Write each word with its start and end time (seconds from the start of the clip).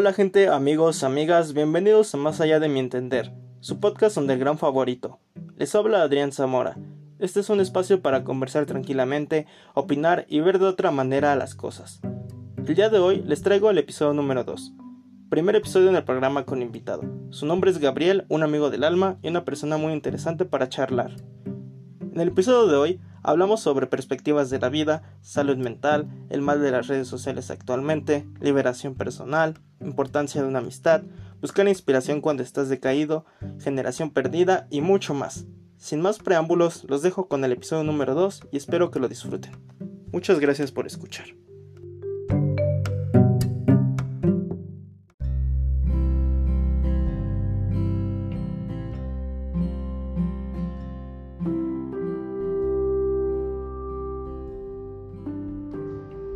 Hola 0.00 0.12
gente, 0.12 0.46
amigos, 0.46 1.02
amigas, 1.02 1.54
bienvenidos 1.54 2.14
a 2.14 2.18
Más 2.18 2.40
allá 2.40 2.60
de 2.60 2.68
mi 2.68 2.78
entender, 2.78 3.32
su 3.58 3.80
podcast 3.80 4.14
donde 4.14 4.34
el 4.34 4.38
gran 4.38 4.56
favorito. 4.56 5.18
Les 5.56 5.74
habla 5.74 6.02
Adrián 6.02 6.30
Zamora. 6.30 6.78
Este 7.18 7.40
es 7.40 7.50
un 7.50 7.58
espacio 7.58 8.00
para 8.00 8.22
conversar 8.22 8.64
tranquilamente, 8.64 9.48
opinar 9.74 10.24
y 10.28 10.38
ver 10.38 10.60
de 10.60 10.66
otra 10.66 10.92
manera 10.92 11.34
las 11.34 11.56
cosas. 11.56 12.00
El 12.64 12.76
día 12.76 12.90
de 12.90 13.00
hoy 13.00 13.24
les 13.26 13.42
traigo 13.42 13.70
el 13.70 13.78
episodio 13.78 14.12
número 14.12 14.44
2. 14.44 14.72
Primer 15.30 15.56
episodio 15.56 15.88
en 15.88 15.96
el 15.96 16.04
programa 16.04 16.44
con 16.44 16.62
invitado. 16.62 17.02
Su 17.30 17.46
nombre 17.46 17.72
es 17.72 17.78
Gabriel, 17.78 18.24
un 18.28 18.44
amigo 18.44 18.70
del 18.70 18.84
alma 18.84 19.18
y 19.20 19.26
una 19.26 19.44
persona 19.44 19.78
muy 19.78 19.92
interesante 19.92 20.44
para 20.44 20.68
charlar. 20.68 21.16
En 22.00 22.20
el 22.20 22.28
episodio 22.28 22.68
de 22.68 22.76
hoy 22.76 23.00
hablamos 23.24 23.62
sobre 23.62 23.88
perspectivas 23.88 24.48
de 24.48 24.60
la 24.60 24.68
vida, 24.68 25.02
salud 25.22 25.56
mental, 25.56 26.08
el 26.30 26.40
mal 26.40 26.62
de 26.62 26.70
las 26.70 26.86
redes 26.86 27.08
sociales 27.08 27.50
actualmente, 27.50 28.28
liberación 28.40 28.94
personal, 28.94 29.54
importancia 29.88 30.42
de 30.42 30.48
una 30.48 30.60
amistad, 30.60 31.02
buscar 31.40 31.66
inspiración 31.66 32.20
cuando 32.20 32.42
estás 32.42 32.68
decaído, 32.68 33.24
generación 33.58 34.10
perdida 34.10 34.66
y 34.70 34.80
mucho 34.80 35.14
más. 35.14 35.46
Sin 35.76 36.00
más 36.00 36.18
preámbulos, 36.18 36.84
los 36.88 37.02
dejo 37.02 37.28
con 37.28 37.44
el 37.44 37.52
episodio 37.52 37.84
número 37.84 38.14
2 38.14 38.48
y 38.52 38.56
espero 38.56 38.90
que 38.90 39.00
lo 39.00 39.08
disfruten. 39.08 39.52
Muchas 40.12 40.40
gracias 40.40 40.72
por 40.72 40.86
escuchar. 40.86 41.26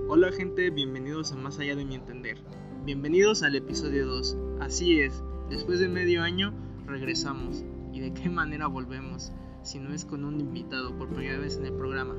Hola 0.08 0.30
gente, 0.30 0.70
bienvenidos 0.70 1.32
a 1.32 1.36
Más 1.36 1.58
allá 1.58 1.74
de 1.74 1.84
mi 1.84 1.96
entender. 1.96 2.36
Bienvenidos 2.84 3.44
al 3.44 3.54
episodio 3.54 4.06
2. 4.06 4.36
Así 4.58 5.00
es, 5.00 5.22
después 5.48 5.78
de 5.78 5.88
medio 5.88 6.20
año 6.20 6.52
regresamos. 6.84 7.64
¿Y 7.92 8.00
de 8.00 8.12
qué 8.12 8.28
manera 8.28 8.66
volvemos? 8.66 9.30
Si 9.62 9.78
no 9.78 9.94
es 9.94 10.04
con 10.04 10.24
un 10.24 10.40
invitado 10.40 10.92
por 10.98 11.08
primera 11.08 11.38
vez 11.38 11.58
en 11.58 11.66
el 11.66 11.74
programa. 11.74 12.16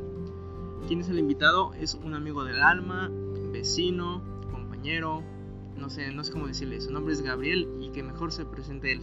¿Quién 0.87 1.01
es 1.01 1.09
el 1.09 1.19
invitado? 1.19 1.73
Es 1.73 1.95
un 1.95 2.13
amigo 2.13 2.45
del 2.45 2.61
alma, 2.61 3.11
vecino, 3.51 4.23
compañero, 4.51 5.21
no 5.77 5.89
sé, 5.89 6.13
no 6.13 6.23
sé 6.23 6.31
cómo 6.31 6.47
decirle. 6.47 6.79
Su 6.79 6.93
nombre 6.93 7.13
es 7.13 7.21
Gabriel 7.21 7.67
y 7.81 7.89
que 7.89 8.01
mejor 8.01 8.31
se 8.31 8.45
presente 8.45 8.93
él. 8.93 9.01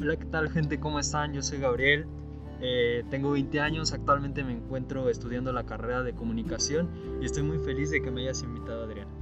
Hola, 0.00 0.16
¿qué 0.16 0.24
tal 0.24 0.50
gente? 0.50 0.80
¿Cómo 0.80 0.98
están? 0.98 1.32
Yo 1.32 1.42
soy 1.42 1.60
Gabriel. 1.60 2.06
Eh, 2.60 3.04
tengo 3.08 3.30
20 3.30 3.60
años, 3.60 3.92
actualmente 3.92 4.42
me 4.42 4.54
encuentro 4.54 5.10
estudiando 5.10 5.52
la 5.52 5.64
carrera 5.64 6.02
de 6.02 6.12
comunicación 6.12 6.90
y 7.22 7.26
estoy 7.26 7.44
muy 7.44 7.58
feliz 7.58 7.92
de 7.92 8.02
que 8.02 8.10
me 8.10 8.22
hayas 8.22 8.42
invitado, 8.42 8.82
Adrián. 8.82 9.19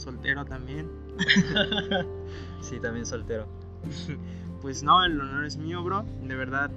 Soltero 0.00 0.46
también. 0.46 0.90
sí, 2.62 2.80
también 2.80 3.04
soltero. 3.04 3.46
pues 4.62 4.82
no, 4.82 5.04
el 5.04 5.20
honor 5.20 5.44
es 5.44 5.58
mío, 5.58 5.84
bro. 5.84 6.06
De 6.22 6.34
verdad, 6.34 6.70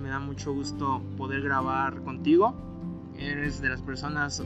me 0.00 0.08
da 0.08 0.18
mucho 0.18 0.54
gusto 0.54 1.02
poder 1.18 1.42
grabar 1.42 2.02
contigo. 2.02 2.54
Eres 3.18 3.60
de 3.60 3.68
las 3.68 3.82
personas 3.82 4.42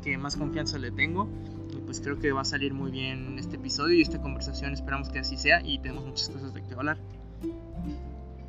que 0.00 0.16
más 0.16 0.36
confianza 0.36 0.78
le 0.78 0.92
tengo. 0.92 1.28
Y 1.72 1.80
pues 1.80 2.00
creo 2.00 2.20
que 2.20 2.30
va 2.30 2.42
a 2.42 2.44
salir 2.44 2.72
muy 2.72 2.92
bien 2.92 3.36
este 3.36 3.56
episodio 3.56 3.96
y 3.96 4.02
esta 4.02 4.22
conversación. 4.22 4.72
Esperamos 4.72 5.08
que 5.08 5.18
así 5.18 5.36
sea 5.36 5.60
y 5.64 5.80
tenemos 5.80 6.06
muchas 6.06 6.28
cosas 6.28 6.54
de 6.54 6.62
que 6.62 6.74
hablar. 6.74 6.98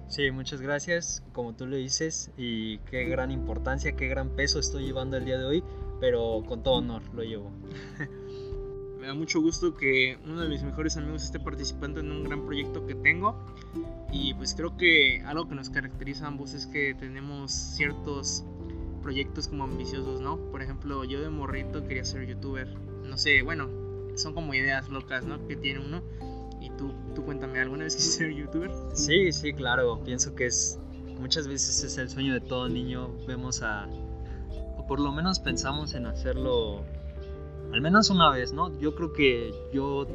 Sí, 0.09 0.29
muchas 0.29 0.61
gracias, 0.61 1.23
como 1.31 1.55
tú 1.55 1.65
le 1.65 1.77
dices, 1.77 2.29
y 2.37 2.77
qué 2.79 3.05
gran 3.05 3.31
importancia, 3.31 3.95
qué 3.95 4.07
gran 4.07 4.29
peso 4.29 4.59
estoy 4.59 4.85
llevando 4.85 5.17
el 5.17 5.25
día 5.25 5.39
de 5.39 5.45
hoy, 5.45 5.63
pero 5.99 6.43
con 6.47 6.61
todo 6.61 6.75
honor 6.75 7.01
lo 7.15 7.23
llevo. 7.23 7.51
Me 9.03 9.07
da 9.07 9.15
mucho 9.15 9.41
gusto 9.41 9.75
que 9.75 10.17
uno 10.23 10.39
de 10.39 10.47
mis 10.47 10.63
mejores 10.63 10.95
amigos 10.95 11.25
esté 11.25 11.37
participando 11.37 11.99
en 11.99 12.09
un 12.09 12.23
gran 12.23 12.45
proyecto 12.45 12.87
que 12.87 12.95
tengo 12.95 13.35
y 14.13 14.33
pues 14.35 14.53
creo 14.53 14.77
que 14.77 15.21
algo 15.25 15.49
que 15.49 15.55
nos 15.55 15.69
caracteriza 15.69 16.23
a 16.23 16.29
ambos 16.29 16.53
es 16.53 16.67
que 16.67 16.95
tenemos 16.97 17.51
ciertos 17.51 18.45
proyectos 19.01 19.49
como 19.49 19.65
ambiciosos, 19.65 20.21
¿no? 20.21 20.37
Por 20.51 20.61
ejemplo, 20.61 21.03
yo 21.03 21.19
de 21.19 21.29
morrito 21.29 21.85
quería 21.85 22.05
ser 22.05 22.25
youtuber, 22.25 22.73
no 23.03 23.17
sé, 23.17 23.41
bueno, 23.41 23.67
son 24.15 24.33
como 24.33 24.53
ideas 24.53 24.87
locas, 24.87 25.25
¿no? 25.25 25.45
Que 25.49 25.57
tiene 25.57 25.81
uno 25.81 26.01
y 26.61 26.69
tú, 26.77 26.93
tú 27.13 27.25
cuéntame, 27.25 27.59
¿alguna 27.59 27.83
vez 27.83 27.95
quisiste 27.97 28.19
ser 28.19 28.33
youtuber? 28.33 28.71
Sí, 28.93 29.33
sí, 29.33 29.51
claro. 29.51 30.01
Pienso 30.05 30.33
que 30.33 30.45
es. 30.45 30.79
Muchas 31.19 31.49
veces 31.49 31.83
es 31.83 31.97
el 31.97 32.09
sueño 32.09 32.33
de 32.33 32.39
todo 32.39 32.69
niño. 32.69 33.09
Vemos 33.27 33.63
a. 33.63 33.85
O 34.77 34.87
por 34.87 35.01
lo 35.01 35.11
menos 35.11 35.41
pensamos 35.41 35.93
en 35.93 36.05
hacerlo. 36.05 36.85
Al 37.73 37.81
menos 37.81 38.09
una 38.11 38.29
vez, 38.29 38.53
¿no? 38.53 38.77
Yo 38.79 38.93
creo 38.95 39.13
que 39.13 39.51
yo. 39.73 40.07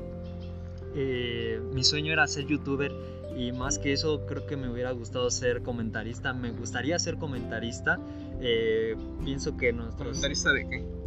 Eh, 0.95 1.61
mi 1.73 1.83
sueño 1.85 2.13
era 2.13 2.27
ser 2.27 2.47
youtuber. 2.47 2.93
Y 3.37 3.53
más 3.53 3.79
que 3.79 3.93
eso, 3.93 4.27
creo 4.27 4.47
que 4.47 4.57
me 4.57 4.69
hubiera 4.69 4.91
gustado 4.93 5.31
ser 5.31 5.63
comentarista. 5.63 6.33
Me 6.33 6.51
gustaría 6.53 6.99
ser 6.99 7.17
comentarista. 7.17 7.99
Eh, 8.41 8.97
pienso 9.25 9.57
que 9.57 9.73
nuestros. 9.73 10.09
¿Comentarista 10.09 10.53
de 10.53 10.69
qué? 10.69 10.99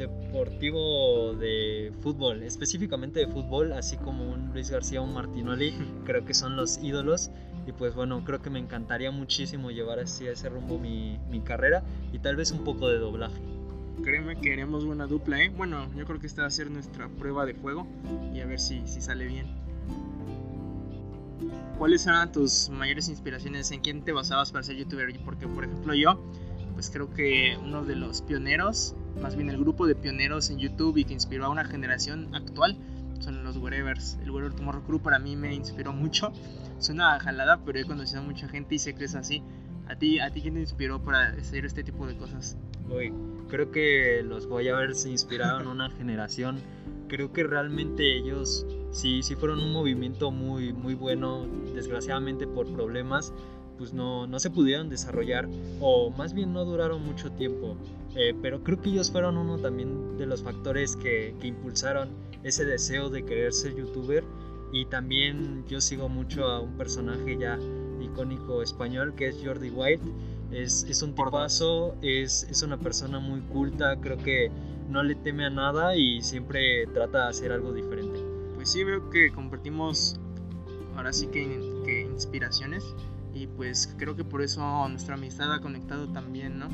deportivo 0.00 1.34
de 1.34 1.92
fútbol, 2.00 2.42
específicamente 2.42 3.20
de 3.20 3.26
fútbol, 3.26 3.74
así 3.74 3.98
como 3.98 4.24
un 4.24 4.50
Luis 4.54 4.70
García 4.70 5.02
o 5.02 5.04
un 5.04 5.12
Martinoli, 5.12 5.74
creo 6.06 6.24
que 6.24 6.32
son 6.32 6.56
los 6.56 6.78
ídolos. 6.78 7.30
Y 7.66 7.72
pues 7.72 7.94
bueno, 7.94 8.24
creo 8.24 8.40
que 8.40 8.48
me 8.48 8.58
encantaría 8.58 9.10
muchísimo 9.10 9.70
llevar 9.70 9.98
así 9.98 10.26
a 10.26 10.32
ese 10.32 10.48
rumbo 10.48 10.78
mi, 10.78 11.18
mi 11.28 11.40
carrera 11.42 11.84
y 12.12 12.18
tal 12.18 12.36
vez 12.36 12.50
un 12.52 12.64
poco 12.64 12.88
de 12.88 12.98
doblaje. 12.98 13.59
Créeme 14.02 14.36
que 14.40 14.52
haremos 14.52 14.84
buena 14.84 15.06
dupla, 15.06 15.42
¿eh? 15.42 15.50
Bueno, 15.50 15.92
yo 15.94 16.04
creo 16.06 16.18
que 16.18 16.26
esta 16.26 16.42
va 16.42 16.48
a 16.48 16.50
ser 16.50 16.70
nuestra 16.70 17.08
prueba 17.08 17.44
de 17.46 17.54
fuego 17.54 17.86
y 18.34 18.40
a 18.40 18.46
ver 18.46 18.58
si, 18.58 18.86
si 18.86 19.00
sale 19.00 19.26
bien. 19.26 19.46
¿Cuáles 21.78 22.06
eran 22.06 22.32
tus 22.32 22.68
mayores 22.70 23.08
inspiraciones? 23.08 23.70
¿En 23.70 23.80
quién 23.80 24.02
te 24.02 24.12
basabas 24.12 24.52
para 24.52 24.62
ser 24.62 24.76
youtuber? 24.76 25.08
Porque, 25.24 25.46
por 25.46 25.64
ejemplo, 25.64 25.94
yo, 25.94 26.22
pues 26.74 26.90
creo 26.90 27.12
que 27.12 27.56
uno 27.62 27.84
de 27.84 27.96
los 27.96 28.22
pioneros 28.22 28.94
más 29.20 29.36
bien 29.36 29.50
el 29.50 29.58
grupo 29.58 29.86
de 29.86 29.94
pioneros 29.94 30.50
en 30.50 30.58
YouTube 30.58 30.96
y 30.96 31.04
que 31.04 31.12
inspiró 31.12 31.46
a 31.46 31.48
una 31.50 31.64
generación 31.64 32.34
actual 32.34 32.76
son 33.20 33.44
los 33.44 33.56
Wherevers. 33.58 34.18
El 34.22 34.30
Wherever 34.30 34.54
Tomorrow 34.54 34.82
Crew 34.82 35.00
para 35.00 35.18
mí 35.18 35.36
me 35.36 35.54
inspiró 35.54 35.92
mucho. 35.92 36.32
Suena 36.78 37.20
jalada, 37.20 37.60
pero 37.64 37.78
he 37.78 37.84
conocido 37.84 38.20
a 38.20 38.24
mucha 38.24 38.48
gente 38.48 38.76
y 38.76 38.78
sé 38.78 38.94
que 38.94 39.04
es 39.04 39.14
así. 39.14 39.42
¿A 39.88 39.96
ti, 39.96 40.20
a 40.20 40.30
ti 40.30 40.40
quién 40.40 40.54
te 40.54 40.60
inspiró 40.60 41.02
para 41.02 41.28
hacer 41.28 41.66
este 41.66 41.84
tipo 41.84 42.06
de 42.06 42.16
cosas? 42.16 42.56
Creo 43.48 43.70
que 43.70 44.22
los 44.24 44.48
se 44.96 45.10
inspiraron 45.10 45.66
una 45.66 45.90
generación. 45.90 46.58
Creo 47.08 47.32
que 47.32 47.42
realmente 47.42 48.16
ellos 48.16 48.66
sí, 48.92 49.22
sí 49.22 49.34
fueron 49.34 49.58
un 49.60 49.72
movimiento 49.72 50.30
muy, 50.30 50.72
muy 50.72 50.94
bueno. 50.94 51.46
Desgraciadamente 51.74 52.46
por 52.46 52.72
problemas 52.72 53.32
pues 53.80 53.94
no, 53.94 54.26
no 54.26 54.38
se 54.38 54.50
pudieron 54.50 54.90
desarrollar 54.90 55.48
o 55.80 56.10
más 56.10 56.34
bien 56.34 56.52
no 56.52 56.66
duraron 56.66 57.02
mucho 57.02 57.32
tiempo. 57.32 57.78
Eh, 58.14 58.34
pero 58.42 58.62
creo 58.62 58.78
que 58.78 58.90
ellos 58.90 59.10
fueron 59.10 59.38
uno 59.38 59.56
también 59.56 60.18
de 60.18 60.26
los 60.26 60.42
factores 60.42 60.96
que, 60.96 61.34
que, 61.40 61.46
impulsaron 61.46 62.10
ese 62.42 62.66
deseo 62.66 63.08
de 63.08 63.24
querer 63.24 63.54
ser 63.54 63.74
youtuber. 63.74 64.22
Y 64.70 64.84
también 64.84 65.64
yo 65.66 65.80
sigo 65.80 66.10
mucho 66.10 66.44
a 66.44 66.60
un 66.60 66.76
personaje 66.76 67.38
ya 67.38 67.58
icónico 68.02 68.62
español 68.62 69.14
que 69.14 69.28
es 69.28 69.40
Jordi 69.42 69.70
White. 69.70 70.04
Es, 70.52 70.84
es 70.88 71.02
un 71.02 71.14
tipazo, 71.14 71.94
es, 72.02 72.44
es 72.50 72.62
una 72.62 72.78
persona 72.78 73.20
muy 73.20 73.40
culta, 73.40 73.96
creo 74.00 74.16
que 74.16 74.50
no 74.88 75.02
le 75.02 75.14
teme 75.14 75.44
a 75.46 75.50
nada 75.50 75.96
y 75.96 76.22
siempre 76.22 76.86
trata 76.88 77.24
de 77.24 77.28
hacer 77.30 77.52
algo 77.52 77.72
diferente. 77.72 78.20
Pues 78.56 78.72
sí, 78.72 78.82
veo 78.82 79.10
que 79.10 79.30
compartimos 79.30 80.16
ahora 80.96 81.12
sí 81.12 81.28
que, 81.28 81.82
que 81.84 82.02
inspiraciones 82.02 82.84
y 83.32 83.46
pues 83.46 83.94
creo 83.96 84.16
que 84.16 84.24
por 84.24 84.42
eso 84.42 84.88
nuestra 84.88 85.14
amistad 85.14 85.52
ha 85.54 85.60
conectado 85.60 86.08
también, 86.08 86.58
¿no? 86.58 86.68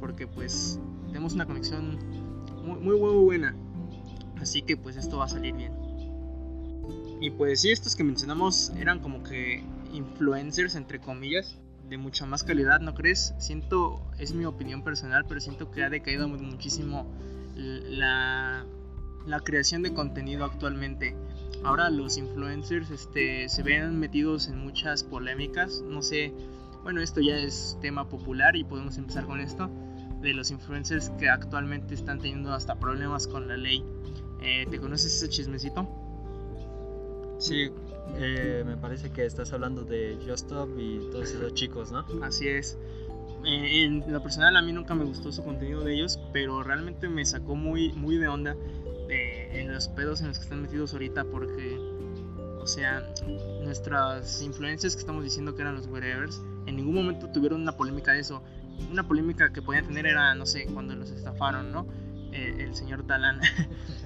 Porque 0.00 0.26
pues 0.26 0.80
tenemos 1.06 1.34
una 1.34 1.46
conexión 1.46 1.98
muy, 2.64 2.80
muy, 2.80 2.98
muy 2.98 3.24
buena. 3.24 3.54
Así 4.40 4.62
que 4.62 4.76
pues 4.76 4.96
esto 4.96 5.18
va 5.18 5.26
a 5.26 5.28
salir 5.28 5.54
bien. 5.54 5.72
Y 7.20 7.30
pues 7.30 7.60
sí, 7.60 7.70
estos 7.70 7.94
que 7.94 8.02
mencionamos 8.02 8.72
eran 8.76 8.98
como 8.98 9.22
que 9.22 9.62
influencers, 9.92 10.74
entre 10.74 10.98
comillas, 10.98 11.60
de 11.92 11.98
mucha 11.98 12.26
más 12.26 12.42
calidad, 12.42 12.80
¿no 12.80 12.94
crees? 12.94 13.34
Siento, 13.38 14.02
es 14.18 14.34
mi 14.34 14.44
opinión 14.44 14.82
personal, 14.82 15.24
pero 15.28 15.40
siento 15.40 15.70
que 15.70 15.84
ha 15.84 15.90
decaído 15.90 16.26
muchísimo 16.28 17.06
la, 17.54 18.64
la 19.26 19.40
creación 19.40 19.82
de 19.82 19.92
contenido 19.92 20.44
actualmente 20.44 21.14
ahora 21.64 21.90
los 21.90 22.16
influencers 22.16 22.90
este, 22.90 23.48
se 23.48 23.62
ven 23.62 23.98
metidos 23.98 24.48
en 24.48 24.58
muchas 24.58 25.04
polémicas. 25.04 25.82
No 25.82 26.02
sé, 26.02 26.32
bueno, 26.82 27.00
esto 27.00 27.20
ya 27.20 27.36
es 27.36 27.78
tema 27.80 28.08
popular 28.08 28.56
y 28.56 28.64
podemos 28.64 28.98
empezar 28.98 29.24
con 29.26 29.40
esto. 29.40 29.70
De 30.20 30.32
los 30.34 30.52
influencers 30.52 31.10
que 31.18 31.28
actualmente 31.28 31.94
están 31.94 32.20
teniendo 32.20 32.52
hasta 32.52 32.78
problemas 32.78 33.26
con 33.26 33.48
la 33.48 33.56
ley. 33.56 33.84
Eh, 34.40 34.66
¿Te 34.70 34.78
conoces 34.78 35.16
ese 35.16 35.28
chismecito? 35.28 35.88
Sí, 37.38 37.70
eh, 38.16 38.62
me 38.66 38.76
parece 38.76 39.10
que 39.10 39.24
estás 39.24 39.52
hablando 39.52 39.84
de 39.84 40.16
Just 40.26 40.46
Stop 40.46 40.78
y 40.78 40.98
todos 41.10 41.30
esos 41.30 41.54
chicos, 41.54 41.92
¿no? 41.92 42.04
Así 42.22 42.48
es. 42.48 42.78
Eh, 43.44 43.84
en 43.84 44.12
lo 44.12 44.22
personal 44.22 44.56
a 44.56 44.62
mí 44.62 44.72
nunca 44.72 44.94
me 44.94 45.04
gustó 45.04 45.32
su 45.32 45.42
contenido 45.42 45.82
de 45.82 45.94
ellos, 45.94 46.20
pero 46.32 46.62
realmente 46.62 47.08
me 47.08 47.24
sacó 47.24 47.56
muy, 47.56 47.92
muy 47.92 48.16
de 48.16 48.28
onda 48.28 48.56
en 49.08 49.70
los 49.70 49.88
pedos 49.88 50.22
en 50.22 50.28
los 50.28 50.38
que 50.38 50.44
están 50.44 50.62
metidos 50.62 50.94
ahorita 50.94 51.24
porque, 51.24 51.76
o 52.58 52.66
sea, 52.66 53.06
nuestras 53.62 54.40
influencias 54.40 54.94
que 54.94 55.00
estamos 55.00 55.22
diciendo 55.22 55.54
que 55.54 55.60
eran 55.60 55.74
los 55.74 55.86
whatevers, 55.86 56.40
en 56.66 56.76
ningún 56.76 56.94
momento 56.94 57.28
tuvieron 57.28 57.60
una 57.60 57.76
polémica 57.76 58.12
de 58.12 58.20
eso. 58.20 58.42
Una 58.90 59.06
polémica 59.06 59.52
que 59.52 59.62
podían 59.62 59.86
tener 59.86 60.06
era, 60.06 60.34
no 60.34 60.46
sé, 60.46 60.66
cuando 60.72 60.94
los 60.94 61.10
estafaron, 61.10 61.72
¿no? 61.72 61.86
Eh, 62.32 62.64
el 62.64 62.74
señor 62.74 63.06
Talán. 63.06 63.40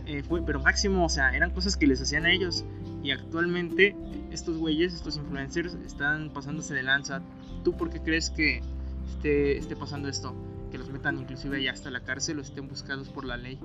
Eh, 0.09 0.23
fue, 0.23 0.41
pero 0.41 0.61
máximo, 0.61 1.05
o 1.05 1.09
sea, 1.09 1.35
eran 1.35 1.51
cosas 1.51 1.77
que 1.77 1.85
les 1.85 2.01
hacían 2.01 2.27
a 2.27 2.31
ellos. 2.31 2.65
Y 3.07 3.13
actualmente 3.13 3.95
estos 4.33 4.59
güeyes, 4.59 4.93
estos 4.93 5.17
influencers, 5.17 5.75
están 5.75 6.33
pasándose 6.33 6.75
de 6.75 6.83
lanza. 6.83 7.23
¿Tú 7.63 7.77
por 7.77 7.89
qué 7.89 8.01
crees 8.01 8.31
que 8.31 8.63
esté, 9.07 9.59
esté 9.59 9.77
pasando 9.77 10.09
esto? 10.09 10.35
Que 10.73 10.79
los 10.79 10.91
metan 10.91 11.17
inclusive 11.21 11.63
ya 11.63 11.71
hasta 11.71 11.89
la 11.93 12.01
cárcel 12.01 12.41
o 12.41 12.43
estén 12.43 12.67
buscados 12.67 13.09
por 13.09 13.25
la 13.25 13.37
ley. 13.37 13.61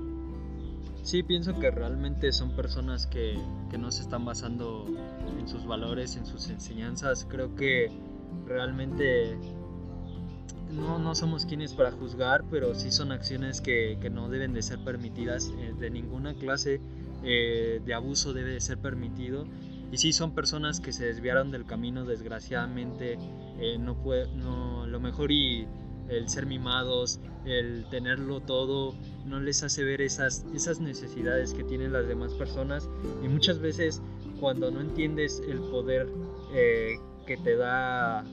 Sí, 1.02 1.24
pienso 1.24 1.58
que 1.60 1.72
realmente 1.72 2.32
son 2.32 2.56
personas 2.56 3.08
que, 3.08 3.36
que 3.72 3.80
no 3.80 3.90
se 3.90 4.04
están 4.04 4.26
basando 4.26 4.86
en 5.40 5.48
sus 5.48 5.66
valores, 5.66 6.18
en 6.18 6.28
sus 6.28 6.48
enseñanzas. 6.50 7.26
Creo 7.28 7.56
que 7.56 7.90
realmente 8.46 9.40
no, 10.72 11.00
no 11.00 11.16
somos 11.16 11.48
quienes 11.48 11.74
para 11.74 11.92
juzgar, 11.92 12.44
pero 12.52 12.76
sí 12.76 12.92
son 12.92 13.12
acciones 13.12 13.60
que, 13.60 13.98
que 14.00 14.12
no 14.12 14.30
deben 14.30 14.54
de 14.54 14.62
ser 14.62 14.84
permitidas 14.84 15.52
eh, 15.58 15.74
de 15.80 15.90
ninguna 15.90 16.36
clase 16.36 16.80
eh, 17.24 17.82
de 17.86 17.94
abuso 17.94 18.34
debe 18.34 18.52
de 18.52 18.62
ser 18.62 18.78
permitido. 18.78 19.46
Y 19.92 19.98
sí 19.98 20.14
son 20.14 20.34
personas 20.34 20.80
que 20.80 20.92
se 20.94 21.06
desviaron 21.06 21.52
del 21.52 21.66
camino, 21.66 22.06
desgraciadamente, 22.06 23.18
eh, 23.60 23.78
no, 23.78 24.02
puede, 24.02 24.34
no 24.36 24.88
lo 24.88 25.00
mejor 25.00 25.32
y 25.32 25.68
el 26.08 26.30
ser 26.30 26.46
mimados, 26.46 27.20
el 27.46 27.86
tenerlo 27.90 28.40
todo, 28.40 28.96
no 29.26 29.40
les 29.40 29.64
hace 29.64 29.84
ver 29.84 30.02
esas, 30.02 30.46
esas 30.54 30.80
necesidades 30.80 31.54
que 31.54 31.64
tienen 31.64 31.92
las 31.92 32.08
demás 32.08 32.34
personas. 32.34 32.90
Y 33.24 33.28
muchas 33.28 33.60
veces 33.60 34.02
cuando 34.40 34.72
no 34.72 34.80
entiendes 34.80 35.42
el 35.48 35.60
poder 35.60 36.08
que 37.26 37.38
te 37.38 37.56
da 37.56 38.26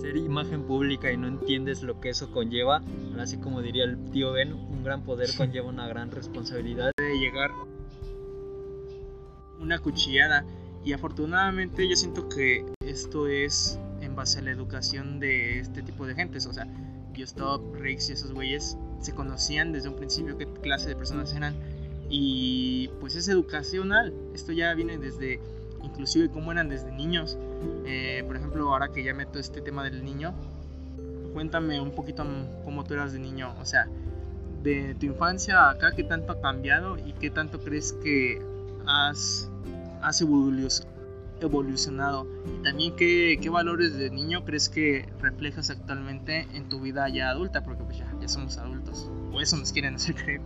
ser 0.00 0.16
imagen 0.16 0.64
pública 0.64 1.10
y 1.10 1.16
no 1.16 1.26
entiendes 1.26 1.82
lo 1.82 2.00
que 2.00 2.10
eso 2.10 2.30
conlleva, 2.30 2.82
así 3.18 3.38
como 3.38 3.62
diría 3.62 3.84
el 3.84 4.10
tío 4.10 4.32
Ben, 4.32 4.54
gran 4.86 5.02
poder 5.02 5.28
conlleva 5.36 5.68
una 5.68 5.88
gran 5.88 6.12
responsabilidad. 6.12 6.92
De 6.96 7.18
llegar 7.18 7.50
una 9.60 9.80
cuchillada 9.80 10.44
y 10.84 10.92
afortunadamente 10.92 11.88
yo 11.88 11.96
siento 11.96 12.28
que 12.28 12.64
esto 12.80 13.26
es 13.26 13.80
en 14.00 14.14
base 14.14 14.38
a 14.38 14.42
la 14.42 14.52
educación 14.52 15.18
de 15.18 15.58
este 15.58 15.82
tipo 15.82 16.06
de 16.06 16.14
gentes, 16.14 16.46
o 16.46 16.52
sea, 16.52 16.68
Stop, 17.16 17.74
Riggs 17.74 18.10
y 18.10 18.12
esos 18.12 18.32
güeyes 18.32 18.76
se 19.00 19.14
conocían 19.14 19.72
desde 19.72 19.88
un 19.88 19.96
principio 19.96 20.36
qué 20.36 20.46
clase 20.46 20.90
de 20.90 20.96
personas 20.96 21.34
eran 21.34 21.54
y 22.10 22.88
pues 23.00 23.16
es 23.16 23.26
educacional, 23.28 24.12
esto 24.34 24.52
ya 24.52 24.74
viene 24.74 24.98
desde 24.98 25.40
inclusive 25.82 26.28
cómo 26.28 26.52
eran 26.52 26.68
desde 26.68 26.92
niños. 26.92 27.38
Eh, 27.86 28.22
por 28.26 28.36
ejemplo, 28.36 28.70
ahora 28.70 28.92
que 28.92 29.02
ya 29.02 29.14
meto 29.14 29.38
este 29.38 29.62
tema 29.62 29.82
del 29.82 30.04
niño, 30.04 30.34
cuéntame 31.32 31.80
un 31.80 31.92
poquito 31.92 32.24
cómo 32.64 32.84
tú 32.84 32.94
eras 32.94 33.14
de 33.14 33.18
niño, 33.18 33.54
o 33.58 33.64
sea, 33.64 33.88
de 34.66 34.96
tu 34.96 35.06
infancia 35.06 35.70
acá, 35.70 35.92
qué 35.94 36.02
tanto 36.02 36.32
ha 36.32 36.40
cambiado 36.40 36.98
y 36.98 37.12
qué 37.12 37.30
tanto 37.30 37.60
crees 37.60 37.92
que 38.02 38.42
has, 38.84 39.48
has 40.02 40.20
evolucionado. 40.20 42.26
Y 42.58 42.62
también 42.64 42.96
qué, 42.96 43.38
qué, 43.40 43.48
valores 43.48 43.96
de 43.96 44.10
niño 44.10 44.44
crees 44.44 44.68
que 44.68 45.08
reflejas 45.20 45.70
actualmente 45.70 46.48
en 46.52 46.68
tu 46.68 46.80
vida 46.80 47.08
ya 47.08 47.30
adulta, 47.30 47.62
porque 47.62 47.84
pues 47.84 47.98
ya, 47.98 48.12
ya 48.20 48.26
somos 48.26 48.58
adultos, 48.58 49.08
o 49.32 49.40
eso 49.40 49.56
nos 49.56 49.72
quieren 49.72 49.94
hacer 49.94 50.16
creer. 50.16 50.40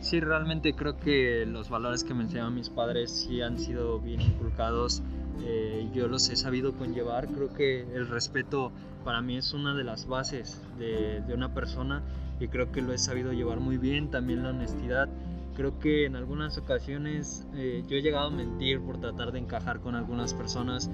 Sí, 0.00 0.20
realmente 0.20 0.74
creo 0.74 0.96
que 0.96 1.44
los 1.46 1.68
valores 1.68 2.04
que 2.04 2.14
me 2.14 2.22
enseñaron 2.22 2.54
mis 2.54 2.70
padres 2.70 3.10
sí 3.10 3.40
han 3.40 3.58
sido 3.58 3.98
bien 3.98 4.20
inculcados. 4.20 5.02
Eh, 5.42 5.88
yo 5.92 6.06
los 6.06 6.28
he 6.28 6.36
sabido 6.36 6.74
conllevar. 6.74 7.26
Creo 7.28 7.52
que 7.52 7.80
el 7.80 8.06
respeto 8.06 8.72
para 9.04 9.22
mí 9.22 9.36
es 9.36 9.52
una 9.52 9.74
de 9.74 9.84
las 9.84 10.06
bases 10.06 10.60
de, 10.78 11.22
de 11.26 11.34
una 11.34 11.52
persona 11.52 12.02
y 12.40 12.48
creo 12.48 12.70
que 12.72 12.82
lo 12.82 12.92
he 12.92 12.98
sabido 12.98 13.32
llevar 13.32 13.60
muy 13.60 13.78
bien. 13.78 14.10
También 14.10 14.42
la 14.42 14.50
honestidad. 14.50 15.08
Creo 15.54 15.78
que 15.78 16.04
en 16.04 16.16
algunas 16.16 16.58
ocasiones 16.58 17.46
eh, 17.54 17.82
yo 17.88 17.96
he 17.96 18.02
llegado 18.02 18.26
a 18.26 18.30
mentir 18.30 18.80
por 18.80 19.00
tratar 19.00 19.32
de 19.32 19.38
encajar 19.38 19.80
con 19.80 19.94
algunas 19.94 20.34
personas, 20.34 20.90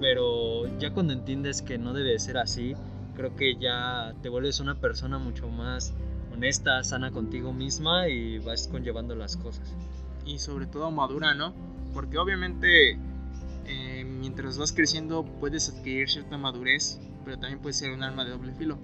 pero 0.00 0.66
ya 0.78 0.94
cuando 0.94 1.12
entiendes 1.12 1.60
que 1.60 1.76
no 1.76 1.92
debe 1.92 2.18
ser 2.18 2.38
así, 2.38 2.74
creo 3.14 3.36
que 3.36 3.56
ya 3.56 4.14
te 4.22 4.30
vuelves 4.30 4.60
una 4.60 4.80
persona 4.80 5.18
mucho 5.18 5.48
más 5.48 5.92
honesta, 6.32 6.82
sana 6.82 7.10
contigo 7.10 7.52
misma 7.52 8.08
y 8.08 8.38
vas 8.38 8.68
conllevando 8.68 9.14
las 9.14 9.36
cosas. 9.36 9.74
Y 10.24 10.38
sobre 10.38 10.66
todo 10.66 10.90
madura, 10.90 11.34
¿no? 11.34 11.52
Porque 11.92 12.16
obviamente 12.16 12.98
eh, 13.66 14.04
mientras 14.04 14.58
vas 14.58 14.72
creciendo 14.72 15.24
puedes 15.40 15.68
adquirir 15.68 16.08
cierta 16.08 16.38
madurez, 16.38 17.00
pero 17.24 17.38
también 17.38 17.60
puede 17.60 17.74
ser 17.74 17.90
un 17.92 18.02
arma 18.02 18.24
de 18.24 18.30
doble 18.30 18.54
filo. 18.54 18.78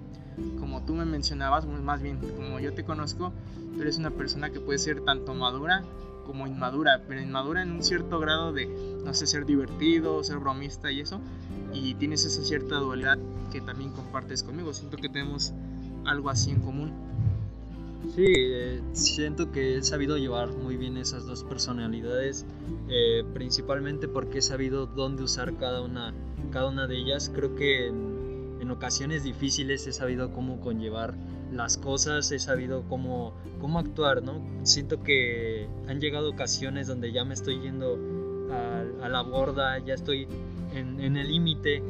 Como 0.59 0.85
tú 0.85 0.93
me 0.93 1.05
mencionabas, 1.05 1.65
más 1.65 2.01
bien 2.01 2.17
como 2.17 2.59
yo 2.59 2.73
te 2.73 2.83
conozco, 2.83 3.33
tú 3.75 3.81
eres 3.81 3.97
una 3.97 4.11
persona 4.11 4.49
que 4.49 4.59
puede 4.59 4.79
ser 4.79 5.01
tanto 5.01 5.33
madura 5.33 5.83
como 6.25 6.47
inmadura, 6.47 7.01
pero 7.07 7.21
inmadura 7.21 7.61
en 7.61 7.71
un 7.71 7.83
cierto 7.83 8.19
grado 8.19 8.53
de, 8.53 8.67
no 9.03 9.13
sé, 9.13 9.27
ser 9.27 9.45
divertido, 9.45 10.23
ser 10.23 10.37
bromista 10.37 10.91
y 10.91 11.01
eso, 11.01 11.19
y 11.73 11.95
tienes 11.95 12.25
esa 12.25 12.43
cierta 12.43 12.75
dualidad 12.75 13.17
que 13.51 13.61
también 13.61 13.91
compartes 13.91 14.43
conmigo. 14.43 14.73
Siento 14.73 14.97
que 14.97 15.09
tenemos 15.09 15.53
algo 16.05 16.29
así 16.29 16.51
en 16.51 16.61
común. 16.61 16.91
Sí, 18.15 18.25
eh, 18.27 18.81
siento 18.91 19.51
que 19.51 19.77
he 19.77 19.83
sabido 19.83 20.17
llevar 20.17 20.49
muy 20.49 20.75
bien 20.75 20.97
esas 20.97 21.25
dos 21.25 21.43
personalidades, 21.43 22.45
eh, 22.89 23.23
principalmente 23.33 24.07
porque 24.07 24.39
he 24.39 24.41
sabido 24.41 24.85
dónde 24.85 25.23
usar 25.23 25.55
cada 25.55 25.81
una, 25.81 26.13
cada 26.51 26.67
una 26.67 26.85
de 26.85 26.97
ellas. 26.97 27.31
Creo 27.33 27.55
que 27.55 27.91
en, 28.63 28.71
ocasiones 28.71 29.23
difíciles 29.23 29.85
he 29.87 29.93
sabido 29.93 30.31
cómo 30.31 30.59
conllevar 30.59 31.13
las 31.51 31.77
cosas, 31.77 32.31
he 32.31 32.39
sabido 32.39 32.83
cómo, 32.89 33.33
cómo 33.61 33.79
actuar, 33.79 34.23
¿no? 34.23 34.41
Siento 34.63 35.03
que 35.03 35.67
han 35.87 35.99
llegado 35.99 36.31
ocasiones 36.31 36.87
donde 36.87 37.11
ya 37.11 37.23
me 37.23 37.33
estoy 37.33 37.59
yendo 37.61 37.99
a, 38.51 39.05
a 39.05 39.09
la 39.09 39.21
borda, 39.21 39.77
ya 39.79 39.93
estoy 39.93 40.27
en, 40.73 40.99
en 40.99 41.17
el 41.17 41.27
límite 41.27 41.83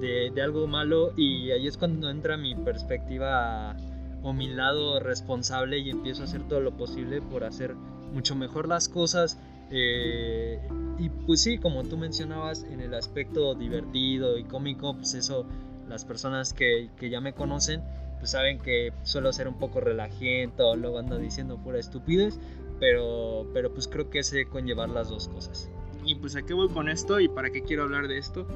de, 0.00 0.32
de 0.34 0.42
algo 0.42 0.66
malo 0.66 1.12
y 1.16 1.50
ahí 1.52 1.66
es 1.66 1.76
cuando 1.76 2.10
entra 2.10 2.36
mi 2.36 2.54
perspectiva 2.54 3.76
o 4.24 4.32
mi 4.32 4.48
lado 4.48 4.98
responsable 5.00 5.78
y 5.78 5.90
empiezo 5.90 6.22
a 6.22 6.24
hacer 6.24 6.42
todo 6.48 6.60
lo 6.60 6.72
posible 6.76 7.20
por 7.20 7.44
hacer 7.44 7.74
mucho 8.12 8.34
mejor 8.34 8.66
las 8.66 8.88
cosas. 8.88 9.38
Eh, 9.70 10.60
y 10.98 11.08
pues 11.08 11.42
sí, 11.42 11.58
como 11.58 11.82
tú 11.82 11.96
mencionabas, 11.98 12.64
en 12.64 12.80
el 12.80 12.94
aspecto 12.94 13.54
divertido 13.54 14.38
y 14.38 14.44
cómico, 14.44 14.94
pues 14.94 15.14
eso, 15.14 15.44
las 15.88 16.04
personas 16.04 16.52
que, 16.52 16.90
que 16.96 17.10
ya 17.10 17.20
me 17.20 17.32
conocen, 17.32 17.82
pues 18.18 18.30
saben 18.30 18.58
que 18.58 18.92
suelo 19.02 19.32
ser 19.32 19.48
un 19.48 19.58
poco 19.58 19.80
relajiento, 19.80 20.76
luego 20.76 20.98
ando 20.98 21.18
diciendo 21.18 21.58
pura 21.58 21.78
estupidez, 21.78 22.38
pero, 22.80 23.46
pero 23.52 23.72
pues 23.72 23.88
creo 23.88 24.10
que 24.10 24.22
sé 24.22 24.46
conllevar 24.46 24.88
las 24.88 25.08
dos 25.08 25.28
cosas. 25.28 25.70
Y 26.04 26.16
pues 26.16 26.36
a 26.36 26.42
qué 26.42 26.54
voy 26.54 26.68
con 26.68 26.88
esto 26.88 27.20
y 27.20 27.28
para 27.28 27.50
qué 27.50 27.62
quiero 27.62 27.84
hablar 27.84 28.08
de 28.08 28.18
esto, 28.18 28.46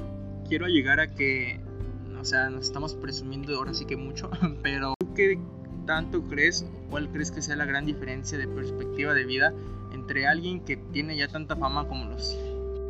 quiero 0.47 0.67
llegar 0.67 0.99
a 0.99 1.07
que, 1.07 1.59
o 2.19 2.25
sea, 2.25 2.49
nos 2.49 2.65
estamos 2.65 2.95
presumiendo 2.95 3.55
ahora 3.55 3.73
sí 3.73 3.85
que 3.85 3.95
mucho, 3.95 4.29
pero 4.63 4.93
¿qué 5.15 5.39
tanto 5.85 6.21
crees, 6.23 6.65
cuál 6.89 7.09
crees 7.09 7.31
que 7.31 7.41
sea 7.41 7.55
la 7.55 7.65
gran 7.65 7.85
diferencia 7.85 8.37
de 8.37 8.47
perspectiva 8.47 9.13
de 9.13 9.25
vida 9.25 9.53
entre 9.91 10.27
alguien 10.27 10.61
que 10.61 10.77
tiene 10.77 11.17
ya 11.17 11.27
tanta 11.27 11.55
fama 11.55 11.87
como 11.87 12.05
los 12.05 12.37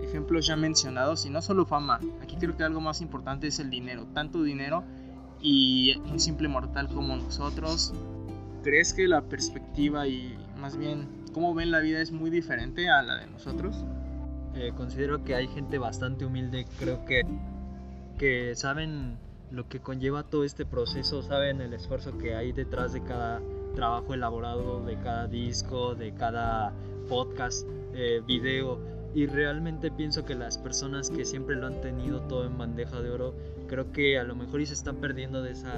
ejemplos 0.10 0.48
ya 0.48 0.56
mencionados 0.56 1.26
y 1.26 1.30
no 1.30 1.42
solo 1.42 1.66
fama, 1.66 2.00
aquí 2.22 2.36
creo 2.38 2.58
que 2.58 2.64
algo 2.64 2.82
más 2.82 3.02
importante 3.02 3.48
es 3.48 3.60
el 3.60 3.70
dinero, 3.70 4.08
tanto 4.14 4.44
dinero 4.44 4.84
y 5.42 5.98
un 6.12 6.20
simple 6.20 6.48
mortal 6.48 6.90
como 6.90 7.16
nosotros. 7.16 7.94
¿Crees 8.64 8.94
que 8.94 9.08
la 9.08 9.22
perspectiva 9.22 10.08
y 10.08 10.38
más 10.60 10.76
bien 10.76 11.08
cómo 11.34 11.54
ven 11.54 11.72
la 11.72 11.80
vida 11.80 12.02
es 12.02 12.12
muy 12.12 12.30
diferente 12.30 12.90
a 12.90 13.02
la 13.02 13.18
de 13.18 13.28
nosotros? 13.28 13.86
Eh, 14.56 14.74
considero 14.76 15.24
que 15.24 15.36
hay 15.36 15.48
gente 15.48 15.78
bastante 15.78 16.26
humilde, 16.26 16.66
creo 16.80 17.06
que, 17.06 17.22
que 18.18 18.56
saben 18.56 19.18
lo 19.52 19.70
que 19.70 19.80
conlleva 19.80 20.24
todo 20.24 20.44
este 20.44 20.66
proceso, 20.66 21.22
saben 21.24 21.62
el 21.62 21.74
esfuerzo 21.74 22.18
que 22.18 22.36
hay 22.36 22.52
detrás 22.52 22.94
de 22.94 23.02
cada 23.02 23.42
trabajo 23.76 24.14
elaborado, 24.14 24.84
de 24.84 24.98
cada 24.98 25.28
disco, 25.28 25.96
de 25.96 26.14
cada 26.14 26.74
podcast, 27.08 27.66
eh, 27.94 28.22
video. 28.26 28.99
Y 29.14 29.26
realmente 29.26 29.92
pienso 29.92 30.24
que 30.24 30.36
las 30.36 30.58
personas 30.58 31.10
que 31.10 31.26
siempre 31.26 31.56
lo 31.56 31.68
han 31.68 31.82
tenido 31.82 32.22
todo 32.22 32.46
en 32.46 32.58
bandeja 32.58 33.02
de 33.02 33.10
oro, 33.10 33.34
creo 33.68 33.92
que 33.92 34.20
a 34.20 34.24
lo 34.24 34.36
mejor 34.36 34.62
y 34.62 34.66
se 34.66 34.74
están 34.74 34.98
perdiendo 34.98 35.42
de 35.42 35.52
esa, 35.52 35.74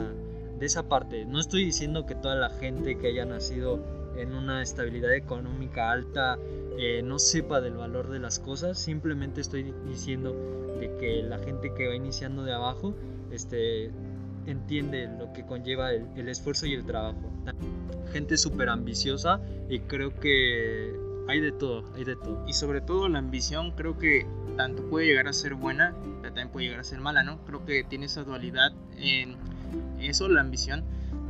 de 0.59 0.65
esa 0.65 0.89
parte. 0.89 1.25
No 1.25 1.39
estoy 1.39 1.63
diciendo 1.63 2.05
que 2.05 2.15
toda 2.15 2.35
la 2.35 2.49
gente 2.49 2.97
que 2.97 3.07
haya 3.07 3.25
nacido 3.25 3.79
en 4.17 4.33
una 4.33 4.61
estabilidad 4.61 5.13
económica 5.13 5.91
alta 5.91 6.37
eh, 6.77 7.01
no 7.03 7.19
sepa 7.19 7.61
del 7.61 7.75
valor 7.75 8.09
de 8.09 8.19
las 8.19 8.39
cosas, 8.39 8.77
simplemente 8.77 9.41
estoy 9.41 9.73
diciendo 9.85 10.33
de 10.79 10.95
que 10.97 11.23
la 11.23 11.39
gente 11.39 11.73
que 11.73 11.87
va 11.87 11.95
iniciando 11.95 12.43
de 12.43 12.53
abajo 12.53 12.93
este, 13.31 13.91
entiende 14.45 15.07
lo 15.17 15.31
que 15.33 15.45
conlleva 15.45 15.93
el, 15.93 16.05
el 16.15 16.27
esfuerzo 16.27 16.65
y 16.65 16.73
el 16.73 16.85
trabajo. 16.85 17.31
Gente 18.11 18.37
súper 18.37 18.69
ambiciosa 18.69 19.39
y 19.69 19.79
creo 19.79 20.13
que 20.19 20.93
hay 21.27 21.39
de 21.39 21.51
todo, 21.51 21.83
hay 21.95 22.03
de 22.03 22.15
todo. 22.15 22.43
Y 22.47 22.53
sobre 22.53 22.81
todo 22.81 23.07
la 23.09 23.19
ambición 23.19 23.71
creo 23.71 23.97
que 23.97 24.25
tanto 24.57 24.89
puede 24.89 25.07
llegar 25.07 25.27
a 25.27 25.33
ser 25.33 25.55
buena, 25.55 25.95
pero 26.21 26.33
también 26.33 26.49
puede 26.49 26.65
llegar 26.65 26.81
a 26.81 26.83
ser 26.83 26.99
mala, 26.99 27.23
¿no? 27.23 27.43
Creo 27.45 27.65
que 27.65 27.83
tiene 27.83 28.05
esa 28.05 28.23
dualidad 28.23 28.73
en 28.97 29.35
eso, 29.99 30.27
la 30.27 30.41
ambición, 30.41 30.83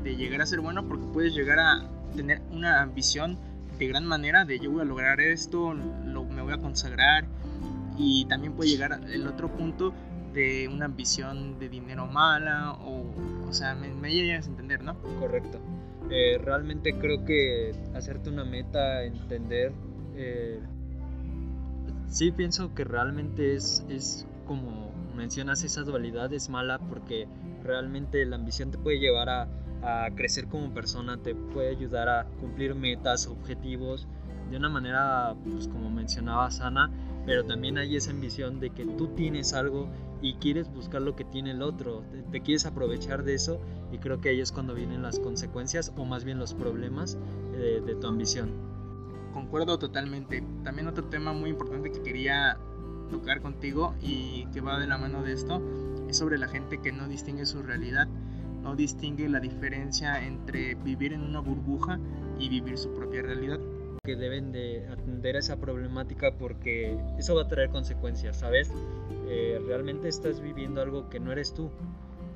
de 0.04 0.16
llegar 0.16 0.42
a 0.42 0.46
ser 0.46 0.62
bueno 0.62 0.88
porque 0.88 1.06
puedes 1.14 1.34
llegar 1.34 1.60
a 1.60 1.88
tener 2.16 2.42
una 2.52 2.82
ambición 2.82 3.38
de 3.78 3.88
gran 3.88 4.06
manera 4.06 4.46
de 4.46 4.60
yo 4.60 4.72
voy 4.72 4.82
a 4.82 4.86
lograr 4.86 5.22
esto, 5.22 5.74
lo, 5.74 6.24
me 6.24 6.42
voy 6.42 6.54
a 6.54 6.58
consagrar 6.58 7.26
y 7.98 8.26
también 8.26 8.54
puede 8.54 8.70
llegar 8.70 9.00
el 9.12 9.28
otro 9.28 9.50
punto 9.50 9.94
de 10.34 10.68
una 10.68 10.86
ambición 10.86 11.60
de 11.60 11.70
dinero 11.70 12.08
mala 12.08 12.74
o, 12.74 13.06
o 13.48 13.54
sea, 13.54 13.76
me, 13.76 13.94
me 13.94 14.14
llegas 14.14 14.48
a 14.48 14.50
entender, 14.50 14.84
¿no? 14.84 14.98
Correcto. 15.20 15.60
Eh, 16.10 16.40
realmente 16.44 16.98
creo 16.98 17.24
que 17.26 17.72
hacerte 17.94 18.30
una 18.30 18.44
meta, 18.44 19.04
entender... 19.04 19.74
Eh, 20.16 20.60
sí 22.08 22.32
pienso 22.32 22.74
que 22.76 22.84
realmente 22.84 23.56
es, 23.56 23.86
es 23.90 24.28
como 24.46 24.92
mencionas, 25.16 25.64
esa 25.64 25.84
dualidad 25.84 26.32
es 26.34 26.50
mala 26.50 26.80
porque 26.80 27.28
realmente 27.64 28.26
la 28.26 28.36
ambición 28.36 28.72
te 28.72 28.78
puede 28.78 29.00
llevar 29.00 29.30
a, 29.30 29.48
a 29.82 30.10
crecer 30.16 30.48
como 30.48 30.74
persona, 30.74 31.18
te 31.18 31.36
puede 31.36 31.70
ayudar 31.70 32.10
a 32.10 32.26
cumplir 32.40 32.76
metas, 32.76 33.28
objetivos 33.28 34.08
de 34.50 34.58
una 34.58 34.70
manera, 34.70 35.34
pues 35.50 35.68
como 35.68 35.90
mencionaba 35.90 36.52
Sana, 36.52 36.92
pero 37.26 37.46
también 37.46 37.78
hay 37.78 37.96
esa 37.96 38.12
ambición 38.12 38.60
de 38.60 38.72
que 38.72 38.86
tú 38.86 39.10
tienes 39.10 39.54
algo 39.54 39.90
y 40.22 40.36
quieres 40.36 40.72
buscar 40.72 41.02
lo 41.02 41.16
que 41.16 41.24
tiene 41.24 41.52
el 41.52 41.62
otro, 41.62 42.04
te, 42.32 42.42
quieres 42.42 42.66
aprovechar 42.66 43.24
de 43.24 43.34
eso 43.34 43.60
y 43.92 43.98
creo 43.98 44.22
que 44.22 44.30
ahí 44.30 44.40
es 44.40 44.52
cuando 44.52 44.74
vienen 44.74 45.02
las 45.02 45.20
consecuencias 45.20 45.92
o 45.98 46.06
más 46.06 46.24
bien 46.24 46.40
los 46.40 46.54
problemas 46.54 47.18
eh, 47.56 47.82
de 47.86 47.96
tu 47.96 48.08
ambición. 48.08 48.52
Concuerdo 49.34 49.80
totalmente. 49.80 50.44
También 50.64 50.88
otro 50.88 51.06
tema 51.06 51.34
muy 51.34 51.50
importante 51.50 51.92
que 51.92 52.02
quería 52.02 52.58
tocar 53.10 53.42
contigo 53.42 53.96
y 54.02 54.46
que 54.54 54.62
va 54.62 54.80
de 54.80 54.88
la 54.88 54.98
mano 54.98 55.24
de 55.24 55.34
esto 55.34 55.62
es 56.08 56.18
sobre 56.18 56.38
la 56.38 56.48
gente 56.48 56.80
que 56.80 56.92
no 56.92 57.08
distingue 57.08 57.46
su 57.46 57.62
realidad, 57.62 58.08
no 58.62 58.76
distingue 58.76 59.28
la 59.30 59.40
diferencia 59.40 60.26
entre 60.26 60.76
vivir 60.76 61.14
en 61.14 61.22
una 61.22 61.40
burbuja 61.40 62.00
y 62.40 62.50
vivir 62.50 62.78
su 62.78 62.94
propia 62.94 63.22
realidad 63.22 63.60
que 64.04 64.16
deben 64.16 64.52
de 64.52 64.88
atender 64.90 65.36
a 65.36 65.40
esa 65.40 65.58
problemática 65.58 66.32
porque 66.32 66.98
eso 67.20 67.36
va 67.36 67.44
a 67.44 67.48
traer 67.48 67.70
consecuencias, 67.70 68.40
¿sabes? 68.40 68.72
Eh, 69.30 69.62
realmente 69.68 70.08
estás 70.08 70.42
viviendo 70.42 70.82
algo 70.82 71.08
que 71.08 71.20
no 71.20 71.32
eres 71.32 71.54
tú 71.54 71.70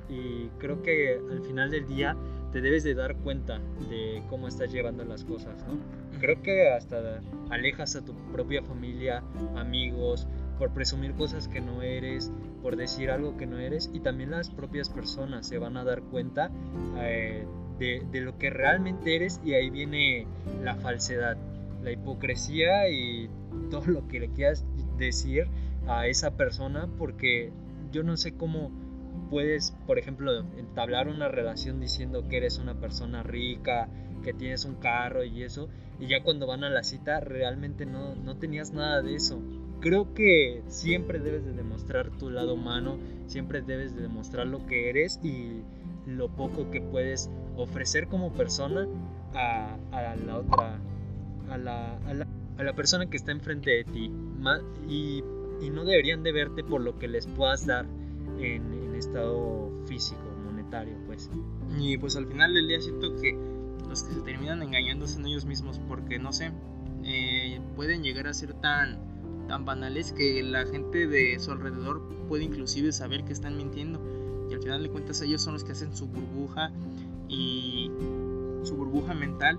y 0.08 0.46
creo 0.60 0.80
que 0.84 1.20
al 1.28 1.42
final 1.42 1.72
del 1.72 1.88
día 1.88 2.16
te 2.52 2.60
debes 2.60 2.84
de 2.84 2.94
dar 2.94 3.16
cuenta 3.16 3.58
de 3.90 4.22
cómo 4.30 4.46
estás 4.46 4.70
llevando 4.70 5.04
las 5.04 5.24
cosas, 5.24 5.66
¿no? 5.66 5.80
Creo 6.20 6.40
que 6.40 6.70
hasta 6.70 7.20
alejas 7.50 7.96
a 7.96 8.04
tu 8.04 8.14
propia 8.30 8.62
familia, 8.62 9.24
amigos, 9.56 10.28
por 10.60 10.72
presumir 10.72 11.14
cosas 11.14 11.48
que 11.48 11.60
no 11.60 11.82
eres, 11.82 12.30
por 12.62 12.76
decir 12.76 13.10
algo 13.10 13.36
que 13.36 13.46
no 13.46 13.58
eres 13.58 13.90
y 13.92 13.98
también 13.98 14.30
las 14.30 14.50
propias 14.50 14.88
personas 14.88 15.48
se 15.48 15.58
van 15.58 15.76
a 15.76 15.82
dar 15.82 16.02
cuenta 16.02 16.48
eh, 16.98 17.44
de, 17.80 18.06
de, 18.12 18.20
lo 18.20 18.38
que 18.38 18.50
realmente 18.50 19.16
eres 19.16 19.40
y 19.44 19.54
ahí 19.54 19.68
viene 19.68 20.28
la 20.62 20.76
falsedad 20.76 21.36
la 21.86 21.92
hipocresía 21.92 22.88
y 22.88 23.30
todo 23.70 23.86
lo 23.86 24.08
que 24.08 24.20
le 24.20 24.28
quieras 24.30 24.66
decir 24.98 25.46
a 25.86 26.08
esa 26.08 26.36
persona 26.36 26.88
porque 26.98 27.52
yo 27.92 28.02
no 28.02 28.16
sé 28.16 28.36
cómo 28.36 28.72
puedes, 29.30 29.70
por 29.86 29.98
ejemplo, 29.98 30.40
entablar 30.58 31.08
una 31.08 31.28
relación 31.28 31.80
diciendo 31.80 32.28
que 32.28 32.38
eres 32.38 32.58
una 32.58 32.74
persona 32.80 33.22
rica, 33.22 33.88
que 34.22 34.34
tienes 34.34 34.64
un 34.64 34.74
carro 34.74 35.24
y 35.24 35.44
eso, 35.44 35.68
y 36.00 36.08
ya 36.08 36.22
cuando 36.22 36.46
van 36.46 36.64
a 36.64 36.70
la 36.70 36.82
cita 36.82 37.20
realmente 37.20 37.86
no, 37.86 38.16
no 38.16 38.36
tenías 38.36 38.72
nada 38.72 39.00
de 39.00 39.14
eso. 39.14 39.40
Creo 39.80 40.12
que 40.12 40.62
siempre 40.66 41.20
debes 41.20 41.44
de 41.44 41.52
demostrar 41.52 42.10
tu 42.18 42.30
lado 42.30 42.54
humano, 42.54 42.98
siempre 43.26 43.62
debes 43.62 43.94
de 43.94 44.02
demostrar 44.02 44.48
lo 44.48 44.66
que 44.66 44.90
eres 44.90 45.20
y 45.22 45.62
lo 46.06 46.28
poco 46.28 46.70
que 46.70 46.80
puedes 46.80 47.30
ofrecer 47.56 48.08
como 48.08 48.32
persona 48.32 48.88
a, 49.34 49.76
a 49.92 50.16
la 50.16 50.38
otra 50.38 50.80
a 51.50 51.58
la, 51.58 51.96
a 51.98 52.14
la, 52.14 52.26
a 52.58 52.62
la 52.62 52.72
persona 52.74 53.06
que 53.06 53.16
está 53.16 53.32
enfrente 53.32 53.70
de 53.70 53.84
ti 53.84 54.10
y, 54.88 55.22
y, 55.60 55.70
no 55.70 55.84
deberían 55.84 56.22
de 56.22 56.32
verte 56.32 56.62
por 56.62 56.80
lo 56.80 56.98
que 56.98 57.08
les 57.08 57.26
puedas 57.26 57.66
dar 57.66 57.86
en, 58.38 58.72
en, 58.72 58.94
estado 58.94 59.70
físico, 59.86 60.22
monetario, 60.44 60.96
pues. 61.06 61.30
Y 61.78 61.98
pues 61.98 62.16
al 62.16 62.26
final 62.26 62.54
del 62.54 62.68
día 62.68 62.80
siento 62.80 63.14
que 63.16 63.38
los 63.88 64.02
que 64.02 64.14
se 64.14 64.20
terminan 64.22 64.62
engañando 64.62 65.06
son 65.06 65.26
ellos 65.26 65.44
mismos 65.44 65.80
porque 65.86 66.18
no 66.18 66.32
sé, 66.32 66.52
eh, 67.04 67.60
pueden 67.76 68.02
llegar 68.02 68.26
a 68.26 68.34
ser 68.34 68.54
tan, 68.54 68.98
tan 69.48 69.64
banales 69.64 70.12
que 70.12 70.42
la 70.42 70.66
gente 70.66 71.06
de 71.06 71.38
su 71.38 71.52
alrededor 71.52 72.02
puede 72.28 72.44
inclusive 72.44 72.90
saber 72.92 73.24
que 73.24 73.32
están 73.32 73.56
mintiendo 73.56 74.00
y 74.50 74.54
al 74.54 74.62
final 74.62 74.82
de 74.82 74.90
cuentas 74.90 75.20
ellos 75.22 75.42
son 75.42 75.54
los 75.54 75.64
que 75.64 75.72
hacen 75.72 75.94
su 75.94 76.06
burbuja 76.06 76.70
y 77.28 77.90
su 78.66 78.76
burbuja 78.76 79.14
mental 79.14 79.58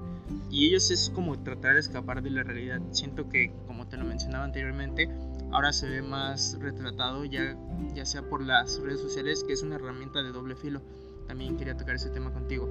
y 0.49 0.67
ellos 0.67 0.91
es 0.91 1.09
como 1.09 1.37
tratar 1.39 1.73
de 1.73 1.79
escapar 1.79 2.21
de 2.21 2.29
la 2.29 2.43
realidad. 2.43 2.81
Siento 2.91 3.29
que, 3.29 3.51
como 3.65 3.87
te 3.87 3.97
lo 3.97 4.05
mencionaba 4.05 4.43
anteriormente, 4.43 5.09
ahora 5.51 5.73
se 5.73 5.87
ve 5.89 6.01
más 6.01 6.57
retratado 6.59 7.25
ya, 7.25 7.57
ya 7.93 8.05
sea 8.05 8.23
por 8.23 8.45
las 8.45 8.79
redes 8.81 9.01
sociales, 9.01 9.43
que 9.45 9.53
es 9.53 9.63
una 9.63 9.75
herramienta 9.75 10.21
de 10.23 10.31
doble 10.31 10.55
filo. 10.55 10.81
También 11.27 11.57
quería 11.57 11.75
tocar 11.75 11.95
ese 11.95 12.09
tema 12.09 12.31
contigo. 12.31 12.69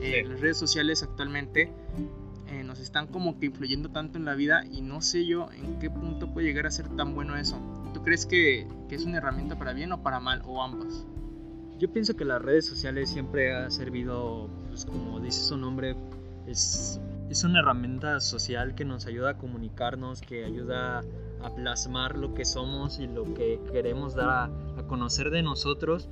Eh, 0.00 0.24
las 0.26 0.40
redes 0.40 0.56
sociales 0.56 1.02
actualmente 1.02 1.72
eh, 2.48 2.62
nos 2.62 2.78
están 2.78 3.08
como 3.08 3.38
que 3.38 3.46
influyendo 3.46 3.90
tanto 3.90 4.18
en 4.18 4.24
la 4.24 4.34
vida 4.34 4.64
y 4.64 4.80
no 4.80 5.02
sé 5.02 5.26
yo 5.26 5.50
en 5.52 5.78
qué 5.80 5.90
punto 5.90 6.32
puede 6.32 6.46
llegar 6.46 6.66
a 6.66 6.70
ser 6.70 6.88
tan 6.96 7.14
bueno 7.14 7.36
eso. 7.36 7.58
¿Tú 7.92 8.02
crees 8.02 8.26
que, 8.26 8.68
que 8.88 8.94
es 8.94 9.04
una 9.04 9.18
herramienta 9.18 9.58
para 9.58 9.72
bien 9.72 9.90
o 9.92 10.02
para 10.02 10.20
mal 10.20 10.42
o 10.46 10.62
ambas? 10.62 11.04
Yo 11.78 11.92
pienso 11.92 12.14
que 12.16 12.24
las 12.24 12.40
redes 12.40 12.66
sociales 12.66 13.10
siempre 13.10 13.54
ha 13.54 13.70
servido, 13.70 14.48
pues 14.68 14.86
como 14.86 15.20
dice 15.20 15.42
su 15.42 15.56
nombre, 15.56 15.96
es 16.46 17.00
es 17.30 17.44
una 17.44 17.60
herramienta 17.60 18.20
social 18.20 18.74
que 18.74 18.84
nos 18.84 19.06
ayuda 19.06 19.30
a 19.30 19.38
comunicarnos, 19.38 20.20
que 20.20 20.44
ayuda 20.44 21.02
a 21.42 21.54
plasmar 21.54 22.16
lo 22.16 22.34
que 22.34 22.44
somos 22.44 22.98
y 22.98 23.06
lo 23.06 23.24
que 23.34 23.60
queremos 23.72 24.14
dar 24.14 24.28
a, 24.28 24.44
a, 24.78 24.86
conocer 24.86 25.30
de 25.30 25.42
nosotros. 25.42 26.08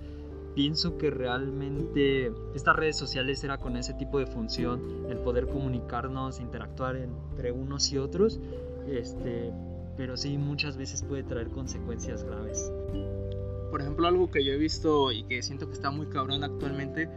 Pienso 0.54 0.98
que 0.98 1.10
realmente 1.10 2.32
estas 2.54 2.76
redes 2.76 2.96
sociales 2.96 3.42
era 3.42 3.58
con 3.58 3.76
ese 3.76 3.94
tipo 3.94 4.18
de 4.18 4.26
función, 4.26 5.06
el 5.08 5.18
poder 5.18 5.46
comunicarnos, 5.46 6.40
interactuar 6.40 6.96
entre 6.96 7.50
unos 7.50 7.92
y 7.92 7.98
otros, 7.98 8.40
este, 8.86 9.52
pero 9.96 10.16
sí 10.16 10.38
muchas 10.38 10.76
veces 10.76 11.02
puede 11.02 11.24
traer 11.24 11.48
consecuencias 11.48 12.22
graves. 12.22 12.72
Por 13.74 13.80
ejemplo, 13.80 14.06
algo 14.06 14.30
que 14.30 14.44
yo 14.44 14.52
he 14.52 14.56
visto 14.56 15.10
y 15.10 15.24
que 15.24 15.42
siento 15.42 15.66
que 15.66 15.72
está 15.72 15.90
muy 15.90 16.06
cabrón 16.06 16.44
actualmente 16.44 17.08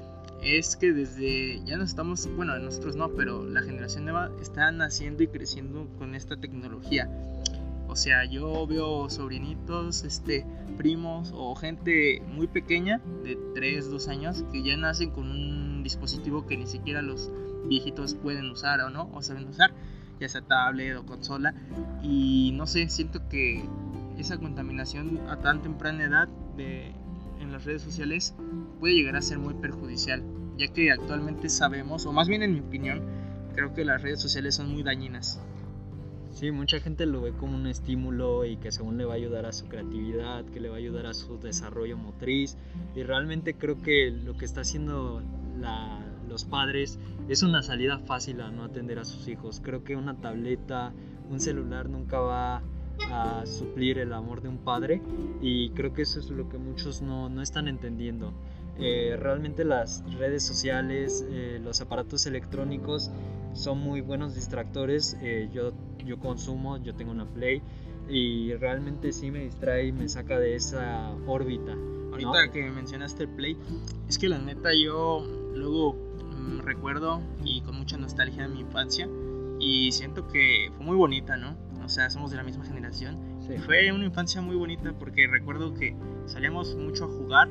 es 0.42 0.76
que 0.76 0.92
desde 0.92 1.64
ya 1.66 1.78
nos 1.78 1.90
estamos, 1.90 2.28
bueno, 2.36 2.58
nosotros 2.58 2.96
no, 2.96 3.10
pero 3.10 3.46
la 3.46 3.62
generación 3.62 4.06
nueva 4.06 4.32
está 4.42 4.72
naciendo 4.72 5.22
y 5.22 5.28
creciendo 5.28 5.88
con 6.00 6.16
esta 6.16 6.36
tecnología. 6.36 7.12
O 7.88 7.96
sea, 7.96 8.26
yo 8.26 8.66
veo 8.66 9.08
sobrinitos, 9.08 10.04
este, 10.04 10.48
primos 10.78 11.32
o 11.32 11.54
gente 11.54 12.24
muy 12.28 12.48
pequeña 12.48 13.02
de 13.24 13.38
3, 13.54 13.92
2 13.92 14.08
años 14.08 14.44
que 14.52 14.64
ya 14.64 14.76
nacen 14.78 15.12
con 15.12 15.30
un 15.30 15.84
dispositivo 15.84 16.48
que 16.48 16.58
ni 16.58 16.66
siquiera 16.66 17.04
los 17.04 17.30
viejitos 17.68 18.16
pueden 18.16 18.50
usar 18.50 18.82
o 18.82 18.90
no, 18.90 19.12
o 19.14 19.22
saben 19.22 19.48
usar, 19.48 19.76
ya 20.20 20.28
sea 20.28 20.42
tablet 20.42 20.98
o 20.98 21.06
consola. 21.06 21.54
Y 22.02 22.52
no 22.56 22.66
sé, 22.66 22.90
siento 22.90 23.30
que 23.30 23.64
esa 24.18 24.40
contaminación 24.40 25.20
a 25.30 25.40
tan 25.40 25.62
temprana 25.62 26.04
edad 26.04 26.28
de 26.58 26.92
en 27.40 27.52
las 27.52 27.66
redes 27.66 27.82
sociales 27.82 28.36
puede 28.80 28.96
llegar 28.96 29.16
a 29.16 29.22
ser 29.22 29.40
muy 29.40 29.54
perjudicial, 29.54 30.24
ya 30.58 30.68
que 30.68 30.92
actualmente 30.92 31.50
sabemos, 31.50 32.06
o 32.06 32.12
más 32.12 32.28
bien 32.28 32.44
en 32.44 32.54
mi 32.54 32.60
opinión, 32.60 33.02
creo 33.56 33.74
que 33.74 33.86
las 33.86 34.02
redes 34.02 34.22
sociales 34.22 34.56
son 34.56 34.72
muy 34.72 34.84
dañinas. 34.84 35.40
Sí, 36.32 36.52
mucha 36.52 36.80
gente 36.80 37.08
lo 37.08 37.22
ve 37.22 37.32
como 37.32 37.56
un 37.56 37.66
estímulo 37.66 38.46
y 38.46 38.58
que 38.58 38.72
según 38.72 38.98
le 39.00 39.06
va 39.06 39.14
a 39.14 39.16
ayudar 39.16 39.48
a 39.48 39.54
su 39.54 39.68
creatividad, 39.68 40.46
que 40.46 40.60
le 40.60 40.70
va 40.70 40.76
a 40.76 40.78
ayudar 40.78 41.08
a 41.08 41.16
su 41.16 41.40
desarrollo 41.40 41.98
motriz. 41.98 42.58
Y 42.96 43.02
realmente 43.02 43.56
creo 43.56 43.82
que 43.82 44.12
lo 44.12 44.38
que 44.38 44.46
está 44.46 44.62
haciendo 44.62 45.24
la, 45.60 46.00
los 46.30 46.46
padres 46.46 47.00
es 47.28 47.42
una 47.42 47.64
salida 47.64 47.98
fácil 47.98 48.42
a 48.42 48.52
no 48.52 48.66
atender 48.66 49.00
a 49.00 49.06
sus 49.06 49.28
hijos. 49.28 49.60
Creo 49.64 49.84
que 49.84 49.96
una 49.96 50.18
tableta, 50.18 50.94
un 51.28 51.40
celular 51.40 51.90
nunca 51.90 52.20
va 52.20 52.62
a 53.12 53.46
suplir 53.46 54.00
el 54.00 54.14
amor 54.14 54.42
de 54.42 54.50
un 54.50 54.58
padre 54.58 55.02
y 55.42 55.70
creo 55.72 55.94
que 55.94 56.04
eso 56.04 56.20
es 56.20 56.30
lo 56.30 56.50
que 56.50 56.58
muchos 56.58 57.02
no, 57.02 57.30
no 57.30 57.42
están 57.42 57.68
entendiendo. 57.68 58.34
Eh, 58.80 59.18
realmente 59.20 59.66
las 59.66 60.04
redes 60.18 60.46
sociales, 60.46 61.26
eh, 61.30 61.60
los 61.64 61.82
aparatos 61.82 62.26
electrónicos 62.28 63.12
son 63.54 63.80
muy 63.80 64.02
buenos 64.02 64.36
distractores. 64.36 65.18
Eh, 65.22 65.50
yo, 65.52 65.74
yo 66.06 66.20
consumo, 66.20 66.78
yo 66.78 66.96
tengo 66.96 67.12
una 67.12 67.26
Play 67.26 67.62
y 68.08 68.54
realmente 68.54 69.12
sí 69.12 69.32
me 69.32 69.40
distrae 69.44 69.88
y 69.88 69.92
me 69.92 70.08
saca 70.08 70.40
de 70.40 70.56
esa 70.56 71.12
órbita. 71.26 71.74
ahorita 72.12 72.52
que 72.52 72.70
mencionaste 72.70 73.24
el 73.24 73.30
Play, 73.30 73.58
es 74.08 74.18
que 74.18 74.30
la 74.30 74.38
neta 74.38 74.70
yo 74.74 75.26
luego 75.56 75.94
mm, 75.94 76.60
recuerdo 76.60 77.22
y 77.44 77.62
con 77.62 77.78
mucha 77.78 77.98
nostalgia 77.98 78.44
de 78.48 78.54
mi 78.54 78.62
infancia 78.62 79.10
y 79.60 79.92
siento 79.92 80.28
que 80.28 80.72
fue 80.76 80.86
muy 80.86 80.96
bonita, 80.96 81.36
¿no? 81.36 81.56
O 81.88 81.90
sea, 81.90 82.10
somos 82.10 82.32
de 82.32 82.38
la 82.38 82.44
misma 82.44 82.66
generación. 82.66 83.18
Fue 83.66 83.90
una 83.94 84.04
infancia 84.04 84.42
muy 84.42 84.58
bonita 84.58 84.92
porque 85.00 85.26
recuerdo 85.26 85.74
que 85.74 85.96
salíamos 86.26 86.76
mucho 86.76 87.06
a 87.06 87.08
jugar 87.08 87.48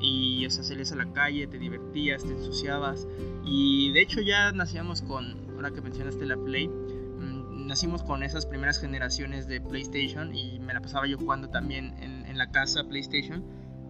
y, 0.00 0.46
o 0.46 0.50
sea, 0.50 0.62
salías 0.62 0.92
a 0.92 0.94
la 0.94 1.12
calle, 1.12 1.48
te 1.48 1.58
divertías, 1.58 2.22
te 2.22 2.30
ensuciabas 2.30 3.08
y 3.44 3.92
de 3.92 4.00
hecho 4.00 4.20
ya 4.20 4.52
nacíamos 4.52 5.02
con, 5.02 5.36
ahora 5.56 5.72
que 5.72 5.80
mencionaste 5.80 6.24
la 6.24 6.36
Play, 6.36 6.68
mm, 6.68 7.66
nacimos 7.66 8.04
con 8.04 8.22
esas 8.22 8.46
primeras 8.46 8.80
generaciones 8.80 9.48
de 9.48 9.60
PlayStation 9.60 10.32
y 10.36 10.60
me 10.60 10.72
la 10.72 10.80
pasaba 10.80 11.08
yo 11.08 11.18
jugando 11.18 11.48
también 11.48 11.96
en, 12.00 12.26
en 12.26 12.38
la 12.38 12.52
casa 12.52 12.84
PlayStation 12.84 13.42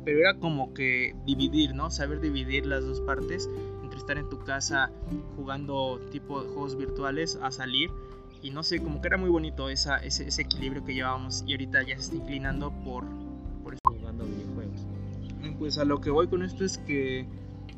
pero 0.02 0.20
era 0.20 0.38
como 0.38 0.74
que 0.74 1.14
dividir, 1.24 1.74
¿no? 1.74 1.90
Saber 1.90 2.20
dividir 2.20 2.66
las 2.66 2.84
dos 2.84 3.00
partes 3.00 3.48
entre 3.82 3.98
estar 3.98 4.18
en 4.18 4.28
tu 4.28 4.38
casa 4.44 4.90
jugando 5.36 6.00
tipo 6.10 6.42
de 6.42 6.48
juegos 6.48 6.76
virtuales 6.76 7.38
a 7.42 7.50
salir 7.50 7.90
y 8.44 8.50
no 8.50 8.62
sé, 8.62 8.78
como 8.80 9.00
que 9.00 9.08
era 9.08 9.16
muy 9.16 9.30
bonito 9.30 9.70
esa, 9.70 9.96
ese, 9.96 10.28
ese, 10.28 10.42
equilibrio 10.42 10.84
que 10.84 10.92
llevábamos 10.92 11.42
y 11.46 11.52
ahorita 11.52 11.82
ya 11.82 11.96
se 11.96 12.02
está 12.02 12.16
inclinando 12.16 12.70
por, 12.84 13.06
por 13.62 13.74
jugando 13.88 14.26
videojuegos. 14.26 14.86
Pues 15.58 15.78
a 15.78 15.84
lo 15.86 16.02
que 16.02 16.10
voy 16.10 16.28
con 16.28 16.42
esto 16.42 16.62
es 16.62 16.76
que 16.76 17.26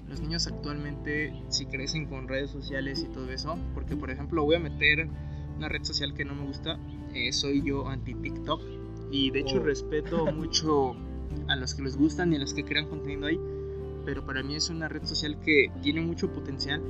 los 0.08 0.20
niños 0.20 0.48
actualmente 0.48 1.40
si 1.50 1.66
crecen 1.66 2.06
con 2.06 2.26
redes 2.26 2.50
sociales 2.50 3.00
y 3.00 3.12
todo 3.14 3.30
eso, 3.30 3.56
porque 3.74 3.94
por 3.94 4.10
ejemplo 4.10 4.44
voy 4.44 4.56
a 4.56 4.58
meter 4.58 5.08
una 5.56 5.68
red 5.68 5.84
social 5.84 6.14
que 6.14 6.24
no 6.24 6.34
me 6.34 6.44
gusta, 6.44 6.80
eh, 7.14 7.32
soy 7.32 7.62
yo 7.62 7.86
anti 7.86 8.14
TikTok 8.14 8.60
y 9.12 9.30
de 9.30 9.40
hecho 9.40 9.58
oh. 9.58 9.64
respeto 9.64 10.26
mucho 10.32 10.96
a 11.46 11.54
los 11.54 11.76
que 11.76 11.82
les 11.82 11.96
gustan 11.96 12.32
y 12.32 12.36
a 12.36 12.38
los 12.40 12.52
que 12.54 12.64
crean 12.64 12.88
contenido 12.88 13.26
ahí. 13.26 13.38
Pero 14.04 14.26
para 14.26 14.42
mí 14.42 14.56
es 14.56 14.68
una 14.68 14.88
red 14.88 15.04
social 15.04 15.38
que 15.38 15.70
tiene 15.80 16.00
mucho 16.00 16.32
potencial, 16.32 16.82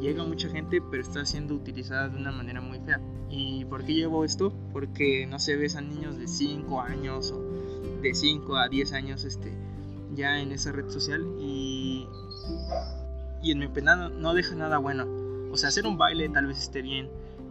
llega 0.00 0.24
mucha 0.24 0.48
gente, 0.48 0.80
pero 0.90 1.02
está 1.02 1.24
siendo 1.24 1.54
utilizada 1.54 2.08
de 2.08 2.16
una 2.16 2.32
manera 2.32 2.60
muy 2.60 2.78
fea. 2.80 3.00
¿Y 3.28 3.64
por 3.64 3.84
qué 3.84 3.94
llevo 3.94 4.24
esto? 4.24 4.52
Porque 4.72 5.26
no 5.26 5.38
se 5.38 5.54
a 5.54 5.80
niños 5.80 6.18
de 6.18 6.28
5 6.28 6.80
años 6.80 7.32
o 7.32 7.40
de 8.02 8.14
5 8.14 8.56
a 8.56 8.68
10 8.68 8.92
años 8.92 9.24
este, 9.24 9.52
ya 10.14 10.38
en 10.40 10.52
esa 10.52 10.72
red 10.72 10.88
social 10.88 11.24
y, 11.40 12.06
y 13.42 13.52
en 13.52 13.58
mi 13.58 13.66
opinión 13.66 14.20
no 14.20 14.34
deja 14.34 14.54
nada 14.54 14.78
bueno. 14.78 15.06
O 15.50 15.56
sea, 15.56 15.68
hacer 15.68 15.86
un 15.86 15.96
baile 15.98 16.28
tal 16.28 16.46
vez 16.46 16.60
esté 16.60 16.82
bien, 16.82 17.08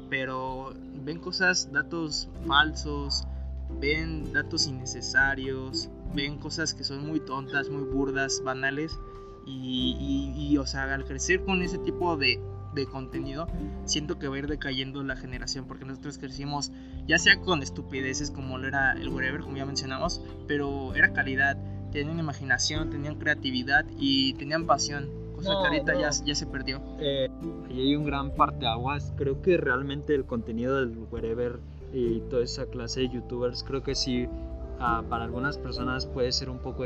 pero 0.09 0.73
ven 1.03 1.19
cosas, 1.19 1.71
datos 1.71 2.29
falsos, 2.45 3.27
ven 3.79 4.31
datos 4.33 4.67
innecesarios, 4.67 5.89
ven 6.13 6.37
cosas 6.37 6.73
que 6.73 6.83
son 6.83 7.05
muy 7.05 7.19
tontas, 7.19 7.69
muy 7.69 7.83
burdas, 7.83 8.41
banales. 8.43 8.97
Y, 9.45 10.57
o 10.57 10.65
sea, 10.65 10.93
al 10.93 11.05
crecer 11.05 11.43
con 11.43 11.61
ese 11.61 11.77
tipo 11.77 12.17
de, 12.17 12.39
de, 12.73 12.85
contenido, 12.87 13.47
siento 13.85 14.17
que 14.17 14.27
va 14.27 14.35
a 14.35 14.39
ir 14.39 14.47
decayendo 14.47 15.03
la 15.03 15.15
generación, 15.15 15.65
porque 15.67 15.85
nosotros 15.85 16.17
crecimos 16.17 16.71
ya 17.05 17.19
sea 17.19 17.39
con 17.41 17.61
estupideces 17.61 18.31
como 18.31 18.57
lo 18.57 18.67
era 18.67 18.93
el 18.93 19.09
whatever, 19.09 19.41
como 19.41 19.57
ya 19.57 19.65
mencionamos, 19.65 20.21
pero 20.47 20.95
era 20.95 21.13
calidad, 21.13 21.57
tenían 21.91 22.19
imaginación, 22.19 22.89
tenían 22.89 23.15
creatividad 23.15 23.85
y 23.99 24.33
tenían 24.33 24.65
pasión, 24.65 25.09
cosa 25.35 25.51
que 25.51 25.67
ahorita 25.67 25.93
ya, 25.93 26.09
ya, 26.25 26.35
se 26.35 26.47
perdió. 26.47 26.81
Eh, 26.99 27.29
ahí 27.69 27.81
hay 27.81 27.95
un 27.95 28.05
gran 28.05 28.33
parte 28.33 28.65
aguas, 28.65 29.13
creo 29.15 29.41
que 29.41 29.57
realmente 29.57 30.15
el 30.15 30.25
contenido 30.25 30.79
del 30.79 30.97
whatever 31.11 31.59
y 31.93 32.21
toda 32.31 32.43
esa 32.43 32.65
clase 32.65 33.01
de 33.01 33.09
youtubers 33.09 33.63
creo 33.63 33.83
que 33.83 33.93
sí 33.93 34.27
Ah, 34.79 35.03
para 35.09 35.23
algunas 35.23 35.57
personas 35.57 36.05
puede 36.05 36.31
ser 36.31 36.49
un 36.49 36.59
poco 36.59 36.85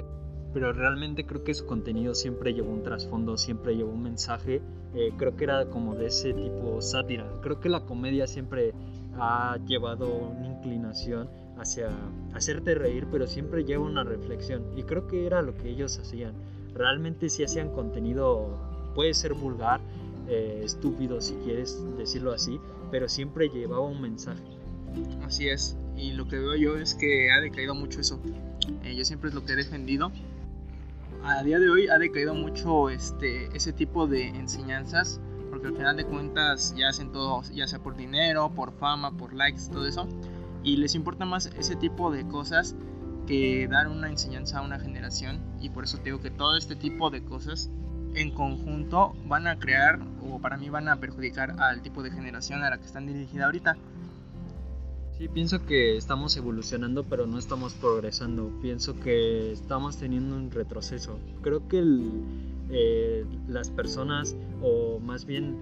pero 0.53 0.73
realmente 0.73 1.25
creo 1.25 1.43
que 1.43 1.53
su 1.53 1.65
contenido 1.65 2.15
siempre 2.15 2.53
llevó 2.53 2.71
un 2.71 2.83
trasfondo, 2.83 3.37
siempre 3.37 3.75
llevó 3.75 3.91
un 3.91 4.03
mensaje. 4.03 4.61
Eh, 4.95 5.11
creo 5.17 5.35
que 5.35 5.43
era 5.43 5.69
como 5.69 5.95
de 5.95 6.07
ese 6.07 6.33
tipo 6.33 6.81
sátira. 6.81 7.29
Creo 7.41 7.59
que 7.59 7.69
la 7.69 7.85
comedia 7.85 8.27
siempre 8.27 8.73
ha 9.19 9.57
llevado 9.65 10.07
una 10.07 10.47
inclinación 10.47 11.29
hacia 11.57 11.89
hacerte 12.33 12.73
reír, 12.73 13.07
pero 13.11 13.27
siempre 13.27 13.63
lleva 13.63 13.85
una 13.85 14.03
reflexión. 14.03 14.63
Y 14.75 14.83
creo 14.83 15.07
que 15.07 15.25
era 15.25 15.41
lo 15.41 15.55
que 15.55 15.69
ellos 15.69 15.99
hacían. 15.99 16.33
Realmente 16.73 17.29
si 17.29 17.43
hacían 17.43 17.69
contenido, 17.69 18.57
puede 18.95 19.13
ser 19.13 19.33
vulgar, 19.33 19.81
eh, 20.27 20.61
estúpido 20.63 21.21
si 21.21 21.35
quieres 21.43 21.83
decirlo 21.97 22.31
así, 22.31 22.59
pero 22.91 23.07
siempre 23.07 23.49
llevaba 23.49 23.81
un 23.81 24.01
mensaje. 24.01 24.43
Así 25.23 25.47
es 25.47 25.77
y 25.99 26.13
lo 26.13 26.27
que 26.27 26.37
veo 26.37 26.55
yo 26.55 26.77
es 26.77 26.93
que 26.93 27.29
ha 27.31 27.41
decaído 27.41 27.75
mucho 27.75 27.99
eso. 27.99 28.19
Eh, 28.83 28.95
yo 28.95 29.03
siempre 29.03 29.29
es 29.29 29.35
lo 29.35 29.45
que 29.45 29.53
he 29.53 29.55
defendido. 29.55 30.11
A 31.23 31.43
día 31.43 31.59
de 31.59 31.69
hoy 31.69 31.87
ha 31.89 31.97
decaído 31.97 32.33
mucho 32.33 32.89
este, 32.89 33.55
ese 33.55 33.73
tipo 33.73 34.07
de 34.07 34.29
enseñanzas, 34.29 35.19
porque 35.49 35.67
al 35.67 35.75
final 35.75 35.97
de 35.97 36.05
cuentas 36.05 36.73
ya 36.77 36.87
hacen 36.89 37.11
todo, 37.11 37.41
ya 37.53 37.67
sea 37.67 37.79
por 37.79 37.97
dinero, 37.97 38.49
por 38.55 38.71
fama, 38.71 39.11
por 39.17 39.33
likes, 39.33 39.69
todo 39.69 39.85
eso, 39.85 40.07
y 40.63 40.77
les 40.77 40.95
importa 40.95 41.25
más 41.25 41.47
ese 41.47 41.75
tipo 41.75 42.09
de 42.09 42.25
cosas 42.25 42.75
que 43.27 43.67
dar 43.67 43.89
una 43.89 44.09
enseñanza 44.09 44.59
a 44.59 44.61
una 44.61 44.79
generación, 44.79 45.41
y 45.59 45.69
por 45.69 45.83
eso 45.83 45.97
te 45.97 46.05
digo 46.05 46.21
que 46.21 46.31
todo 46.31 46.57
este 46.57 46.75
tipo 46.75 47.09
de 47.09 47.23
cosas 47.23 47.69
en 48.15 48.31
conjunto 48.31 49.13
van 49.25 49.47
a 49.47 49.59
crear, 49.59 49.99
o 50.21 50.39
para 50.39 50.57
mí 50.57 50.69
van 50.69 50.87
a 50.87 51.01
perjudicar 51.01 51.55
al 51.59 51.81
tipo 51.81 52.01
de 52.01 52.11
generación 52.11 52.63
a 52.63 52.69
la 52.69 52.77
que 52.77 52.85
están 52.85 53.05
dirigida 53.05 53.45
ahorita. 53.45 53.77
Sí, 55.19 55.27
pienso 55.27 55.65
que 55.65 55.97
estamos 55.97 56.37
evolucionando, 56.37 57.03
pero 57.03 57.27
no 57.27 57.37
estamos 57.37 57.73
progresando. 57.73 58.53
Pienso 58.61 58.97
que 58.97 59.51
estamos 59.51 59.97
teniendo 59.97 60.37
un 60.37 60.49
retroceso. 60.49 61.19
Creo 61.41 61.67
que 61.67 61.83
eh, 62.69 63.25
las 63.45 63.69
personas, 63.69 64.37
o 64.61 65.01
más 65.01 65.25
bien 65.25 65.57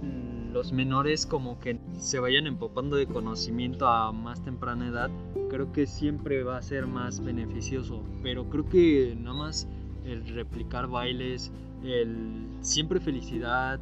mm, 0.00 0.52
los 0.54 0.72
menores, 0.72 1.26
como 1.26 1.60
que 1.60 1.78
se 1.98 2.18
vayan 2.18 2.46
empopando 2.46 2.96
de 2.96 3.06
conocimiento 3.06 3.86
a 3.86 4.10
más 4.10 4.42
temprana 4.42 4.88
edad, 4.88 5.10
creo 5.50 5.70
que 5.70 5.86
siempre 5.86 6.42
va 6.42 6.56
a 6.56 6.62
ser 6.62 6.86
más 6.86 7.22
beneficioso. 7.22 8.02
Pero 8.22 8.48
creo 8.48 8.70
que 8.70 9.14
nada 9.20 9.36
más 9.36 9.68
el 10.06 10.26
replicar 10.28 10.88
bailes, 10.88 11.52
el 11.84 12.46
siempre 12.62 13.00
felicidad, 13.00 13.80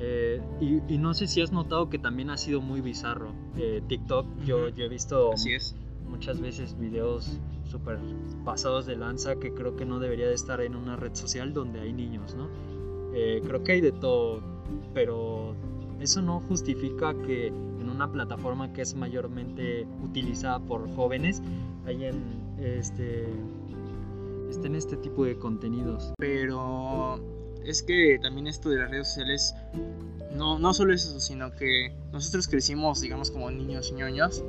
eh, 0.00 0.40
y, 0.60 0.98
no 0.98 1.14
sé 1.14 1.26
si 1.26 1.40
has 1.40 1.52
notado 1.52 1.88
que 1.88 1.98
también 1.98 2.30
ha 2.30 2.36
sido 2.36 2.60
muy 2.60 2.80
bizarro. 2.80 3.32
Eh, 3.56 3.82
TikTok, 3.86 4.26
yo, 4.44 4.68
yo, 4.70 4.84
he 4.84 4.88
visto 4.88 5.32
muchas 6.08 6.40
veces 6.40 6.78
videos 6.78 7.38
súper 7.64 7.98
pasados 8.44 8.86
de 8.86 8.96
lanza 8.96 9.36
que 9.36 9.52
creo 9.52 9.76
que 9.76 9.84
no 9.84 9.98
debería 9.98 10.28
de 10.28 10.34
estar 10.34 10.60
en 10.60 10.76
una 10.76 10.96
red 10.96 11.14
social 11.14 11.52
donde 11.52 11.80
hay 11.80 11.92
niños, 11.92 12.34
¿no? 12.34 12.48
Eh, 13.14 13.42
creo 13.44 13.62
que 13.64 13.72
hay 13.72 13.80
de 13.80 13.92
todo, 13.92 14.40
pero 14.94 15.54
eso 16.00 16.22
no 16.22 16.40
justifica 16.40 17.14
que 17.22 17.48
en 17.48 17.88
una 17.88 18.10
plataforma 18.10 18.72
que 18.72 18.82
es 18.82 18.94
mayormente 18.94 19.86
utilizada 20.02 20.60
por 20.60 20.88
jóvenes 20.94 21.42
hayan 21.86 22.14
este 22.58 23.26
estén 24.50 24.74
este 24.74 24.96
tipo 24.96 25.24
de 25.24 25.36
contenidos. 25.38 26.12
Pero 26.18 27.20
es 27.66 27.82
que 27.82 28.18
también 28.22 28.46
esto 28.46 28.70
de 28.70 28.78
las 28.78 28.90
redes 28.90 29.08
sociales, 29.08 29.54
no, 30.32 30.58
no 30.58 30.72
solo 30.72 30.94
es 30.94 31.04
eso, 31.04 31.18
sino 31.20 31.50
que 31.50 31.92
nosotros 32.12 32.46
crecimos, 32.46 33.00
digamos, 33.00 33.30
como 33.30 33.50
niños 33.50 33.92
ñoños, 33.92 34.44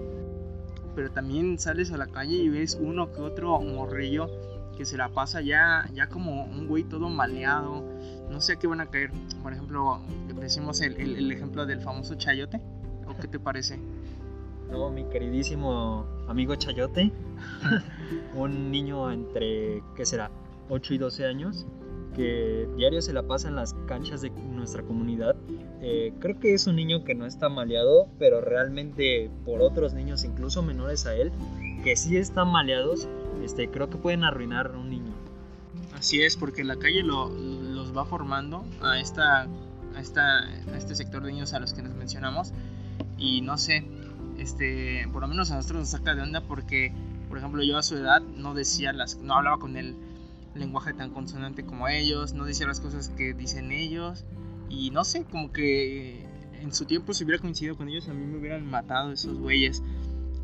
pero 0.96 1.12
también 1.12 1.58
sales 1.58 1.92
a 1.92 1.98
la 1.98 2.08
calle 2.08 2.36
y 2.36 2.50
ves 2.50 2.78
uno 2.80 3.12
que 3.12 3.22
otro 3.22 3.60
morrillo 3.60 4.30
que 4.78 4.86
se 4.86 4.98
la 4.98 5.10
pasa 5.10 5.42
ya, 5.42 5.90
ya 5.94 6.08
como 6.08 6.44
un 6.46 6.68
güey 6.68 6.84
todo 6.84 7.10
maleado, 7.10 7.84
no 8.30 8.40
sé 8.40 8.54
a 8.54 8.56
qué 8.58 8.68
van 8.68 8.82
a 8.82 8.86
caer. 8.86 9.12
Por 9.42 9.52
ejemplo, 9.52 10.00
decimos 10.40 10.82
el, 10.82 10.96
el, 11.00 11.32
ejemplo 11.32 11.66
del 11.66 11.82
famoso 11.82 12.14
Chayote, 12.16 12.62
¿o 13.08 13.18
qué 13.20 13.28
te 13.28 13.40
parece? 13.40 13.80
No, 14.70 14.92
mi 14.92 15.06
queridísimo 15.06 16.06
amigo 16.28 16.56
Chayote, 16.56 17.12
un 18.36 18.70
niño 18.70 19.12
entre, 19.12 19.82
¿qué 19.96 20.06
será? 20.06 20.30
8 20.70 20.94
y 20.94 20.98
12 21.00 21.26
años, 21.26 21.66
que 22.18 22.68
diario 22.76 23.02
se 23.02 23.14
la 23.14 23.22
pasa 23.24 23.48
en 23.48 23.56
las 23.56 23.76
canchas 23.86 24.22
de 24.22 24.32
nuestra 24.32 24.82
comunidad. 24.82 25.36
Eh, 25.82 26.14
creo 26.20 26.40
que 26.40 26.56
es 26.56 26.66
un 26.66 26.76
niño 26.76 27.04
que 27.04 27.14
no 27.14 27.28
está 27.28 27.48
maleado, 27.48 28.10
pero 28.18 28.42
realmente 28.42 29.30
por 29.46 29.62
otros 29.62 29.94
niños, 29.94 30.24
incluso 30.24 30.64
menores 30.64 31.06
a 31.06 31.16
él, 31.16 31.32
que 31.84 31.96
sí 31.96 32.18
están 32.18 32.52
maleados, 32.52 33.08
este, 33.44 33.70
creo 33.70 33.90
que 33.90 33.98
pueden 33.98 34.24
arruinar 34.24 34.72
a 34.74 34.78
un 34.78 34.90
niño. 34.90 35.14
Así 35.96 36.22
es, 36.24 36.36
porque 36.36 36.64
la 36.64 36.78
calle 36.78 37.04
lo, 37.04 37.30
los 37.30 37.96
va 37.96 38.04
formando 38.04 38.66
a, 38.82 39.00
esta, 39.00 39.44
a, 39.44 40.00
esta, 40.00 40.40
a 40.44 40.78
este 40.78 40.96
sector 40.96 41.24
de 41.24 41.32
niños 41.32 41.54
a 41.54 41.60
los 41.60 41.74
que 41.74 41.84
nos 41.84 41.94
mencionamos. 41.94 42.52
Y 43.20 43.42
no 43.42 43.60
sé, 43.60 43.86
este, 44.40 45.08
por 45.14 45.22
lo 45.22 45.28
menos 45.28 45.52
a 45.52 45.56
nosotros 45.56 45.82
nos 45.82 45.90
saca 45.90 46.16
de 46.16 46.24
onda 46.24 46.42
porque, 46.42 46.92
por 47.30 47.38
ejemplo, 47.38 47.62
yo 47.62 47.78
a 47.78 47.84
su 47.84 47.96
edad 47.96 48.22
no 48.22 48.56
decía 48.56 48.92
las, 48.92 49.18
no 49.18 49.36
hablaba 49.36 49.60
con 49.60 49.78
él 49.78 49.96
lenguaje 50.58 50.93
tan 50.93 51.12
consonante 51.12 51.65
como 51.65 51.88
ellos, 51.88 52.34
no 52.34 52.46
decía 52.46 52.67
las 52.67 52.80
cosas 52.80 53.10
que 53.10 53.34
dicen 53.34 53.72
ellos 53.72 54.26
y 54.70 54.91
no 54.91 55.04
sé, 55.04 55.24
como 55.26 55.52
que 55.52 56.26
en 56.62 56.74
su 56.74 56.86
tiempo 56.86 57.13
si 57.13 57.24
hubiera 57.24 57.41
coincidido 57.41 57.78
con 57.78 57.88
ellos 57.89 58.08
a 58.10 58.13
mí 58.13 58.26
me 58.26 58.38
hubieran 58.38 58.65
matado 58.70 59.12
esos 59.12 59.38
güeyes 59.38 59.84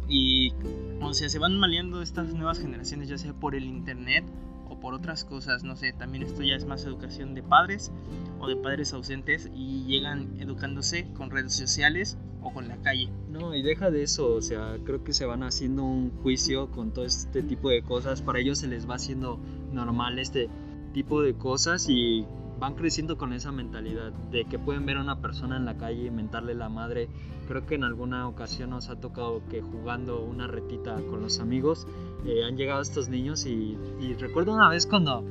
y 0.07 0.53
o 1.01 1.13
sea, 1.13 1.29
se 1.29 1.39
van 1.39 1.57
maleando 1.57 2.01
estas 2.01 2.33
nuevas 2.33 2.59
generaciones 2.59 3.09
ya 3.09 3.17
sea 3.17 3.33
por 3.33 3.55
el 3.55 3.65
internet 3.65 4.23
o 4.69 4.79
por 4.79 4.93
otras 4.93 5.25
cosas, 5.25 5.63
no 5.63 5.75
sé, 5.75 5.93
también 5.93 6.23
esto 6.23 6.41
ya 6.41 6.55
es 6.55 6.65
más 6.65 6.85
educación 6.85 7.33
de 7.33 7.43
padres 7.43 7.91
o 8.39 8.47
de 8.47 8.55
padres 8.55 8.93
ausentes 8.93 9.49
y 9.53 9.83
llegan 9.85 10.39
educándose 10.39 11.11
con 11.13 11.29
redes 11.29 11.53
sociales 11.53 12.17
o 12.41 12.51
con 12.51 12.67
la 12.67 12.77
calle. 12.77 13.09
No, 13.29 13.55
y 13.55 13.61
deja 13.61 13.91
de 13.91 14.03
eso, 14.03 14.33
o 14.33 14.41
sea, 14.41 14.77
creo 14.83 15.03
que 15.03 15.13
se 15.13 15.25
van 15.25 15.43
haciendo 15.43 15.83
un 15.83 16.11
juicio 16.21 16.69
con 16.71 16.91
todo 16.91 17.05
este 17.05 17.41
tipo 17.43 17.69
de 17.69 17.83
cosas, 17.83 18.21
para 18.21 18.39
ellos 18.39 18.59
se 18.59 18.67
les 18.67 18.89
va 18.89 18.95
haciendo 18.95 19.39
normal 19.73 20.19
este 20.19 20.49
tipo 20.93 21.21
de 21.21 21.33
cosas 21.35 21.87
y 21.89 22.25
van 22.59 22.75
creciendo 22.75 23.17
con 23.17 23.33
esa 23.33 23.51
mentalidad 23.51 24.13
de 24.31 24.45
que 24.45 24.57
pueden 24.57 24.85
ver 24.85 24.97
a 24.97 25.01
una 25.01 25.19
persona 25.19 25.57
en 25.57 25.65
la 25.65 25.77
calle 25.77 26.05
y 26.05 26.11
mentarle 26.11 26.53
la 26.53 26.69
madre. 26.69 27.09
Creo 27.47 27.65
que 27.65 27.75
en 27.75 27.83
alguna 27.83 28.27
ocasión 28.27 28.69
nos 28.69 28.89
ha 28.89 28.95
tocado 28.95 29.41
que 29.49 29.61
jugando 29.61 30.23
una 30.23 30.47
retita 30.47 30.95
con 31.09 31.21
los 31.21 31.39
amigos 31.39 31.85
eh, 32.25 32.45
han 32.45 32.55
llegado 32.55 32.81
estos 32.81 33.09
niños 33.09 33.45
y, 33.45 33.77
recuerdo 34.19 34.53
una 34.53 34.69
vez 34.69 34.85
cuando 34.85 35.25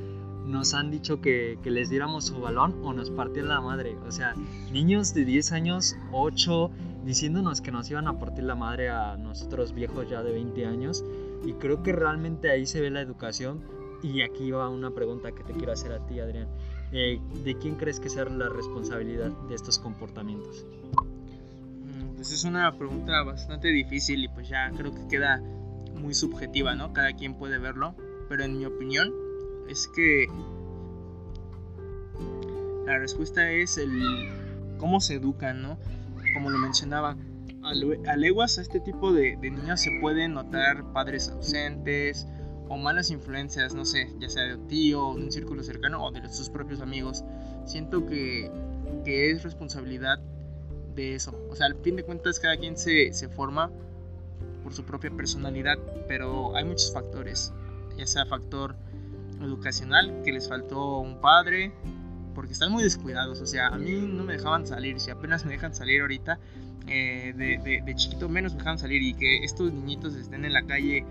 nos 0.45 0.73
han 0.73 0.91
dicho 0.91 1.21
que, 1.21 1.57
que, 1.63 1.71
les 1.71 1.89
diéramos 1.89 2.25
su 2.25 2.39
balón 2.39 2.75
o 2.83 2.93
nos 2.93 3.09
partían 3.09 3.47
la 3.47 3.61
madre. 3.61 3.97
O 4.07 4.11
sea, 4.11 4.35
niños 4.71 5.13
de 5.13 5.25
10 5.25 5.53
años, 5.53 5.95
8, 6.11 6.69
diciéndonos 7.05 7.61
que 7.61 7.71
nos 7.71 7.89
iban 7.89 8.07
a 8.07 8.19
partir 8.19 8.43
la 8.43 8.55
madre 8.55 8.89
a 8.89 9.17
nosotros 9.17 9.73
viejos 9.73 10.09
ya 10.09 10.21
de 10.21 10.33
20 10.33 10.65
años. 10.65 11.03
Y 11.45 11.53
creo 11.53 11.81
que 11.81 11.93
realmente 11.93 12.51
ahí 12.51 12.65
se 12.65 12.79
ve 12.81 12.89
la 12.89 13.01
educación. 13.01 13.61
Y 14.03 14.21
aquí 14.21 14.51
va 14.51 14.67
una 14.67 14.91
pregunta 14.91 15.31
que 15.31 15.43
te 15.43 15.53
quiero 15.53 15.71
hacer 15.71 15.93
a 15.93 16.05
ti, 16.05 16.19
Adrián. 16.19 16.49
Eh, 16.91 17.19
¿de 17.43 17.57
quién 17.57 17.75
crees 17.75 17.99
que 17.99 18.09
sea 18.09 18.25
la 18.25 18.49
responsabilidad 18.49 19.31
de 19.47 19.55
estos 19.55 19.79
comportamientos? 19.79 20.65
Mm, 20.93 22.15
pues 22.15 22.33
es 22.33 22.43
una 22.43 22.77
pregunta 22.77 23.23
bastante 23.23 23.69
difícil 23.69 24.25
y 24.25 24.27
pues 24.27 24.49
ya 24.49 24.69
creo 24.75 24.93
que 24.93 25.07
queda 25.07 25.41
muy 25.95 26.13
subjetiva, 26.13 26.75
¿no? 26.75 26.91
Cada 26.91 27.13
quien 27.13 27.35
puede 27.35 27.57
verlo, 27.57 27.95
pero 28.29 28.43
en 28.43 28.57
mi 28.57 28.65
opinión 28.65 29.11
es 29.69 29.87
que 29.95 30.27
la 32.85 32.99
respuesta 32.99 33.49
es 33.49 33.77
el 33.77 34.77
cómo 34.77 34.99
se 34.99 35.15
educan, 35.15 35.61
¿no? 35.61 35.79
Como 36.33 36.49
lo 36.49 36.57
mencionaba, 36.57 37.15
a 37.63 38.15
leguas 38.17 38.57
a 38.57 38.61
este 38.61 38.81
tipo 38.81 39.13
de, 39.13 39.37
de 39.37 39.49
niños 39.49 39.79
se 39.79 39.91
pueden 40.01 40.33
notar 40.33 40.91
padres 40.91 41.29
ausentes, 41.29 42.27
o 42.73 42.77
malas 42.77 43.11
influencias, 43.11 43.75
no 43.75 43.85
sé, 43.85 44.11
ya 44.19 44.29
sea 44.29 44.43
de 44.43 44.55
un 44.55 44.67
tío, 44.67 45.13
de 45.15 45.23
un 45.25 45.31
círculo 45.31 45.63
cercano 45.63 46.03
o 46.03 46.11
de 46.11 46.27
sus 46.29 46.49
propios 46.49 46.81
amigos. 46.81 47.23
Siento 47.65 48.05
que, 48.05 48.51
que 49.05 49.29
es 49.29 49.43
responsabilidad 49.43 50.19
de 50.95 51.15
eso. 51.15 51.37
O 51.51 51.55
sea, 51.55 51.67
al 51.67 51.75
fin 51.75 51.95
de 51.95 52.03
cuentas 52.03 52.39
cada 52.39 52.57
quien 52.57 52.75
se, 52.75 53.13
se 53.13 53.29
forma 53.29 53.69
por 54.63 54.73
su 54.73 54.83
propia 54.85 55.11
personalidad, 55.11 55.77
pero 56.07 56.55
hay 56.55 56.65
muchos 56.65 56.91
factores, 56.91 57.53
ya 57.95 58.07
sea 58.07 58.25
factor 58.25 58.75
educacional, 59.41 60.21
que 60.23 60.31
les 60.31 60.47
faltó 60.49 60.99
un 60.99 61.21
padre, 61.21 61.73
porque 62.33 62.53
están 62.53 62.71
muy 62.71 62.83
descuidados, 62.83 63.39
o 63.41 63.45
sea, 63.45 63.67
a 63.67 63.77
mí 63.77 63.91
no 63.91 64.23
me 64.23 64.33
dejaban 64.33 64.65
salir, 64.65 64.99
si 64.99 65.11
apenas 65.11 65.45
me 65.45 65.51
dejan 65.51 65.75
salir 65.75 66.01
ahorita, 66.01 66.39
eh, 66.87 67.33
de, 67.35 67.59
de, 67.63 67.81
de, 67.85 67.95
chiquito 67.95 68.27
menos 68.29 68.53
me 68.53 68.59
dejaban 68.59 68.79
salir 68.79 69.01
y 69.01 69.13
que 69.13 69.43
estos 69.43 69.71
niñitos 69.71 70.15
estén 70.15 70.43
en 70.43 70.53
la 70.53 70.63
calle 70.63 71.05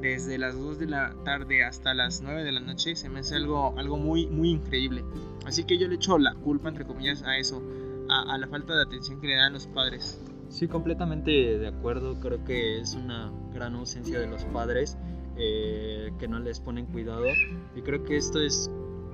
desde 0.00 0.38
las 0.38 0.58
2 0.58 0.78
de 0.78 0.86
la 0.86 1.14
tarde 1.24 1.64
hasta 1.64 1.94
las 1.94 2.22
9 2.22 2.44
de 2.44 2.52
la 2.52 2.60
noche 2.60 2.96
se 2.96 3.08
me 3.08 3.20
hace 3.20 3.36
algo, 3.36 3.74
algo 3.78 3.96
muy, 3.96 4.26
muy 4.26 4.50
increíble. 4.50 5.04
Así 5.44 5.64
que 5.64 5.78
yo 5.78 5.88
le 5.88 5.96
echo 5.96 6.18
la 6.18 6.34
culpa, 6.34 6.68
entre 6.68 6.84
comillas, 6.84 7.22
a 7.22 7.38
eso, 7.38 7.62
a, 8.08 8.36
la 8.38 8.46
falta 8.46 8.74
de 8.76 8.82
atención 8.82 9.20
que 9.20 9.28
le 9.28 9.36
dan 9.36 9.52
los 9.52 9.66
padres. 9.66 10.20
Sí, 10.48 10.68
completamente 10.68 11.30
de 11.30 11.68
acuerdo. 11.68 12.20
Creo 12.20 12.44
que 12.44 12.80
es 12.80 12.94
una 12.94 13.32
gran 13.52 13.74
ausencia 13.74 14.20
de 14.20 14.26
los 14.26 14.44
padres 14.44 14.96
eh, 15.36 16.12
que 16.18 16.28
no 16.28 16.38
les 16.38 16.60
ponen 16.60 16.86
cuidado. 16.86 17.26
Y 17.74 17.82
creo 17.82 18.04
que 18.04 18.16
esto 18.16 18.40
es 18.40 18.70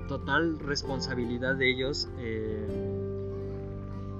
total 0.07 0.59
responsabilidad 0.59 1.55
de 1.55 1.71
ellos. 1.71 2.09
Eh, 2.19 2.67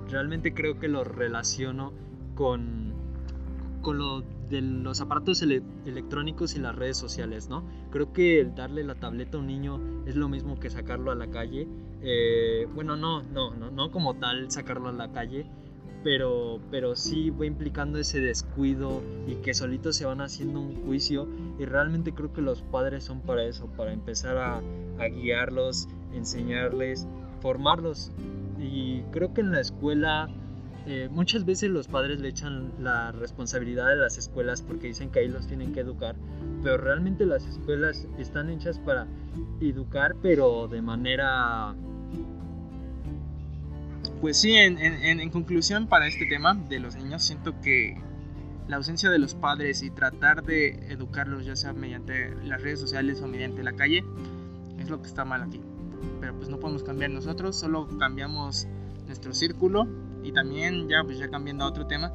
realmente 0.09 0.53
creo 0.53 0.79
que 0.79 0.87
lo 0.87 1.03
relaciono 1.03 1.93
con, 2.35 2.93
con 3.81 3.97
lo 3.97 4.23
de 4.53 4.61
los 4.61 5.01
aparatos 5.01 5.41
electrónicos 5.41 6.55
y 6.55 6.59
las 6.59 6.75
redes 6.75 6.95
sociales, 6.95 7.49
¿no? 7.49 7.65
Creo 7.89 8.13
que 8.13 8.39
el 8.39 8.53
darle 8.53 8.83
la 8.83 8.95
tableta 8.95 9.37
a 9.37 9.41
un 9.41 9.47
niño 9.47 9.81
es 10.05 10.15
lo 10.15 10.29
mismo 10.29 10.59
que 10.59 10.69
sacarlo 10.69 11.11
a 11.11 11.15
la 11.15 11.29
calle. 11.31 11.67
Eh, 12.01 12.67
bueno, 12.73 12.95
no, 12.95 13.23
no, 13.23 13.55
no, 13.55 13.71
no 13.71 13.91
como 13.91 14.15
tal 14.15 14.51
sacarlo 14.51 14.89
a 14.89 14.91
la 14.91 15.11
calle, 15.11 15.47
pero, 16.03 16.59
pero 16.69 16.95
sí 16.95 17.31
va 17.31 17.47
implicando 17.47 17.97
ese 17.97 18.19
descuido 18.21 19.01
y 19.27 19.35
que 19.35 19.55
solitos 19.55 19.95
se 19.95 20.05
van 20.05 20.21
haciendo 20.21 20.59
un 20.59 20.75
juicio 20.85 21.27
y 21.57 21.65
realmente 21.65 22.13
creo 22.13 22.31
que 22.31 22.41
los 22.41 22.61
padres 22.61 23.03
son 23.03 23.21
para 23.21 23.43
eso, 23.45 23.67
para 23.75 23.91
empezar 23.91 24.37
a, 24.37 24.61
a 24.99 25.07
guiarlos, 25.07 25.87
enseñarles, 26.13 27.07
formarlos 27.41 28.11
y 28.59 29.01
creo 29.11 29.33
que 29.33 29.41
en 29.41 29.51
la 29.51 29.61
escuela 29.61 30.29
eh, 30.85 31.07
muchas 31.09 31.45
veces 31.45 31.69
los 31.69 31.87
padres 31.87 32.19
le 32.19 32.27
echan 32.29 32.73
la 32.79 33.13
responsabilidad 33.13 33.87
de 33.87 33.95
las 33.95 34.17
escuelas 34.17 34.61
porque 34.61 34.87
dicen 34.87 35.11
que 35.11 35.19
ahí 35.19 35.29
los 35.29 35.47
tienen 35.47 35.71
que 35.71 35.79
educar, 35.79 36.15
pero 36.61 36.77
realmente 36.77 37.25
las 37.25 37.45
escuelas 37.45 38.05
están 38.17 38.49
hechas 38.49 38.79
para 38.79 39.07
educar, 39.61 40.15
pero 40.21 40.67
de 40.67 40.81
manera... 40.81 41.73
Pues 44.19 44.39
sí, 44.39 44.53
en, 44.53 44.77
en 44.79 45.29
conclusión 45.29 45.87
para 45.87 46.07
este 46.07 46.25
tema 46.25 46.53
de 46.53 46.79
los 46.79 46.95
niños, 46.95 47.23
siento 47.23 47.59
que 47.61 47.97
la 48.67 48.77
ausencia 48.77 49.09
de 49.09 49.19
los 49.19 49.35
padres 49.35 49.83
y 49.83 49.89
tratar 49.89 50.43
de 50.43 50.91
educarlos, 50.91 51.45
ya 51.45 51.57
sea 51.57 51.73
mediante 51.73 52.33
las 52.45 52.61
redes 52.61 52.79
sociales 52.79 53.21
o 53.21 53.27
mediante 53.27 53.63
la 53.63 53.73
calle, 53.73 54.03
es 54.79 54.89
lo 54.89 55.01
que 55.01 55.07
está 55.07 55.25
mal 55.25 55.43
aquí. 55.43 55.59
Pero 56.21 56.35
pues 56.35 56.47
no 56.47 56.57
podemos 56.59 56.83
cambiar 56.83 57.11
nosotros, 57.11 57.57
solo 57.57 57.87
cambiamos 57.97 58.67
nuestro 59.07 59.33
círculo 59.33 59.87
y 60.23 60.31
también 60.31 60.87
ya 60.87 61.03
pues 61.03 61.17
ya 61.17 61.29
cambiando 61.29 61.65
a 61.65 61.67
otro 61.67 61.85
tema, 61.87 62.11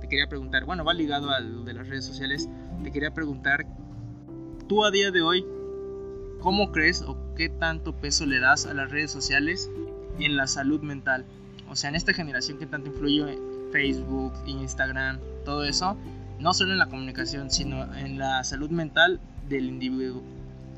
te 0.00 0.08
quería 0.08 0.26
preguntar, 0.28 0.64
bueno, 0.64 0.84
va 0.84 0.94
ligado 0.94 1.30
a 1.30 1.40
lo 1.40 1.62
de 1.62 1.74
las 1.74 1.88
redes 1.88 2.04
sociales, 2.04 2.48
te 2.82 2.90
quería 2.90 3.12
preguntar, 3.12 3.66
tú 4.68 4.84
a 4.84 4.90
día 4.90 5.10
de 5.10 5.22
hoy, 5.22 5.46
¿cómo 6.40 6.72
crees 6.72 7.02
o 7.02 7.16
qué 7.36 7.48
tanto 7.48 7.94
peso 7.94 8.26
le 8.26 8.40
das 8.40 8.66
a 8.66 8.74
las 8.74 8.90
redes 8.90 9.10
sociales 9.10 9.70
en 10.18 10.36
la 10.36 10.46
salud 10.46 10.80
mental? 10.82 11.24
O 11.70 11.76
sea, 11.76 11.90
en 11.90 11.96
esta 11.96 12.12
generación 12.12 12.58
que 12.58 12.66
tanto 12.66 12.90
influye 12.90 13.38
Facebook, 13.70 14.32
Instagram, 14.46 15.20
todo 15.44 15.64
eso, 15.64 15.96
no 16.38 16.52
solo 16.52 16.72
en 16.72 16.78
la 16.78 16.86
comunicación, 16.86 17.50
sino 17.50 17.94
en 17.94 18.18
la 18.18 18.42
salud 18.44 18.70
mental 18.70 19.20
del 19.48 19.66
individuo. 19.66 20.22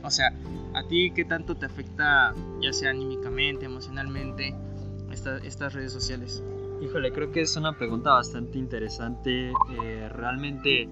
O 0.02 0.10
sea, 0.10 0.34
¿a 0.74 0.86
ti 0.86 1.10
qué 1.14 1.24
tanto 1.24 1.56
te 1.56 1.64
afecta, 1.64 2.34
ya 2.60 2.72
sea 2.72 2.90
anímicamente, 2.90 3.64
emocionalmente, 3.64 4.54
estas 5.10 5.72
redes 5.72 5.92
sociales? 5.92 6.42
Híjole, 6.80 7.12
creo 7.12 7.30
que 7.30 7.40
es 7.40 7.56
una 7.56 7.78
pregunta 7.78 8.12
bastante 8.12 8.58
interesante. 8.58 9.50
Eh, 9.50 10.08
realmente 10.10 10.88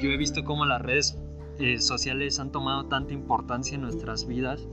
yo 0.00 0.10
he 0.10 0.16
visto 0.16 0.44
cómo 0.44 0.66
las 0.66 0.80
redes 0.82 1.18
eh, 1.58 1.78
sociales 1.80 2.38
han 2.38 2.52
tomado 2.52 2.86
tanta 2.86 3.12
importancia 3.12 3.74
en 3.74 3.82
nuestras 3.82 4.26
vidas. 4.26 4.68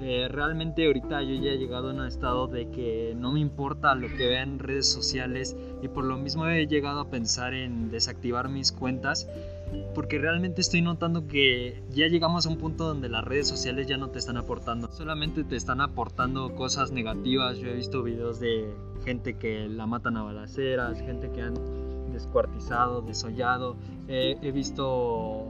Eh, 0.00 0.28
realmente 0.30 0.86
ahorita 0.86 1.22
yo 1.22 1.34
ya 1.34 1.50
he 1.50 1.58
llegado 1.58 1.90
a 1.90 1.92
un 1.92 2.06
estado 2.06 2.46
de 2.46 2.70
que 2.70 3.14
no 3.16 3.32
me 3.32 3.40
importa 3.40 3.96
lo 3.96 4.06
que 4.08 4.28
vea 4.28 4.42
en 4.42 4.60
redes 4.60 4.86
sociales 4.88 5.56
y 5.82 5.88
por 5.88 6.04
lo 6.04 6.16
mismo 6.16 6.46
he 6.46 6.68
llegado 6.68 7.00
a 7.00 7.10
pensar 7.10 7.52
en 7.52 7.90
desactivar 7.90 8.48
mis 8.48 8.70
cuentas 8.70 9.28
porque 9.94 10.18
realmente 10.18 10.60
estoy 10.60 10.82
notando 10.82 11.26
que 11.26 11.82
ya 11.90 12.06
llegamos 12.08 12.46
a 12.46 12.48
un 12.48 12.58
punto 12.58 12.84
donde 12.84 13.08
las 13.08 13.24
redes 13.24 13.48
sociales 13.48 13.86
ya 13.86 13.96
no 13.96 14.10
te 14.10 14.18
están 14.18 14.36
aportando, 14.36 14.90
solamente 14.92 15.44
te 15.44 15.56
están 15.56 15.80
aportando 15.80 16.54
cosas 16.54 16.92
negativas. 16.92 17.58
Yo 17.58 17.68
he 17.68 17.74
visto 17.74 18.02
videos 18.02 18.40
de 18.40 18.72
gente 19.04 19.34
que 19.34 19.68
la 19.68 19.86
matan 19.86 20.16
a 20.16 20.22
balaceras, 20.22 21.00
gente 21.00 21.30
que 21.30 21.42
han 21.42 21.54
descuartizado, 22.12 23.02
desollado, 23.02 23.76
he 24.08 24.52
visto 24.52 25.46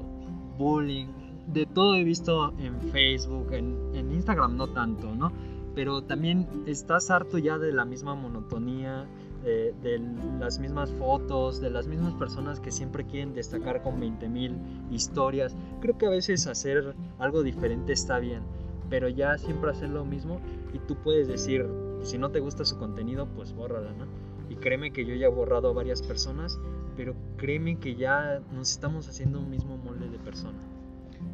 bullying, 0.59 1.07
de 1.52 1.66
todo 1.66 1.94
he 1.94 2.04
visto 2.04 2.52
en 2.59 2.81
Facebook, 2.92 3.52
en, 3.52 3.94
en 3.94 4.12
Instagram 4.12 4.57
no 4.57 4.68
tanto, 4.68 5.14
¿no? 5.14 5.33
Pero 5.74 6.02
también 6.02 6.46
estás 6.66 7.11
harto 7.11 7.38
ya 7.38 7.59
de 7.59 7.72
la 7.72 7.85
misma 7.85 8.14
monotonía, 8.14 9.07
de, 9.42 10.01
las 10.38 10.59
mismas 10.59 10.90
fotos, 10.92 11.61
de 11.61 11.70
las 11.70 11.87
mismas 11.87 12.14
personas 12.14 12.61
que 12.61 12.70
siempre 12.70 13.05
quieren 13.05 13.35
destacar 13.35 13.83
con 13.83 14.01
20.000 14.01 14.90
historias. 14.90 15.57
Creo 15.81 15.98
que 15.98 16.07
a 16.07 16.11
veces 16.11 16.46
hacer 16.46 16.94
algo 17.18 17.42
diferente 17.42 17.92
está 17.92 18.18
bien, 18.18 18.42
pero 18.90 19.09
ya 19.09 19.38
siempre 19.38 19.70
hacer 19.70 19.90
lo 19.90 20.05
mismo 20.05 20.40
y 20.72 20.79
tú 20.79 20.96
puedes 20.96 21.29
decir, 21.29 21.66
si 22.03 22.18
no 22.18 22.31
te 22.31 22.40
gusta 22.40 22.64
su 22.64 22.79
contenido, 22.79 23.27
pues 23.35 23.53
bórrala, 23.53 23.92
¿no? 23.92 24.07
Y 24.51 24.57
créeme 24.57 24.92
que 24.92 25.05
yo 25.05 25.14
ya 25.14 25.27
he 25.27 25.31
borrado 25.31 25.68
a 25.68 25.72
varias 25.72 26.03
personas, 26.03 26.59
pero 26.96 27.14
créeme 27.37 27.79
que 27.79 27.94
ya 27.94 28.40
nos 28.53 28.70
estamos 28.70 29.09
haciendo 29.09 29.40
un 29.40 29.51
mismo 29.51 29.77
molde 29.77 30.09
de 30.09 30.18
persona. 30.18 30.59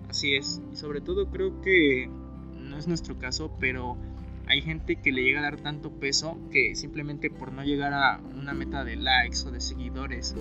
Así 0.08 0.34
es, 0.34 0.60
y 0.72 0.76
sobre 0.76 1.00
todo 1.00 1.26
creo 1.30 1.60
que 1.60 2.08
no 2.58 2.76
es 2.76 2.88
nuestro 2.88 3.18
caso, 3.18 3.50
pero 3.60 3.96
hay 4.46 4.60
gente 4.62 4.96
que 4.96 5.12
le 5.12 5.22
llega 5.22 5.40
a 5.40 5.42
dar 5.42 5.60
tanto 5.60 5.90
peso 5.90 6.38
que 6.50 6.74
simplemente 6.74 7.30
por 7.30 7.52
no 7.52 7.64
llegar 7.64 7.92
a 7.92 8.20
una 8.34 8.52
meta 8.52 8.84
de 8.84 8.96
likes 8.96 9.38
o 9.46 9.50
de 9.50 9.60
seguidores 9.60 10.34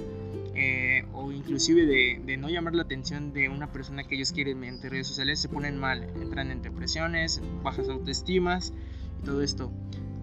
eh, 0.56 1.06
o 1.14 1.32
inclusive 1.32 1.86
de, 1.86 2.38
no 2.38 2.48
llamar 2.50 2.76
la 2.76 2.84
atención 2.84 3.34
de 3.34 3.50
una 3.50 3.72
persona 3.72 4.04
que 4.04 4.16
ellos 4.16 4.32
quieren 4.32 4.60
mediante 4.60 4.90
redes 4.90 5.08
sociales 5.08 5.40
se 5.40 5.50
ponen 5.50 5.80
mal, 5.80 6.04
entran 6.22 6.52
en 6.52 6.62
depresiones, 6.62 7.42
bajas 7.64 7.90
autoestimas 7.90 8.74
y 9.22 9.26
todo 9.26 9.42
esto. 9.42 9.72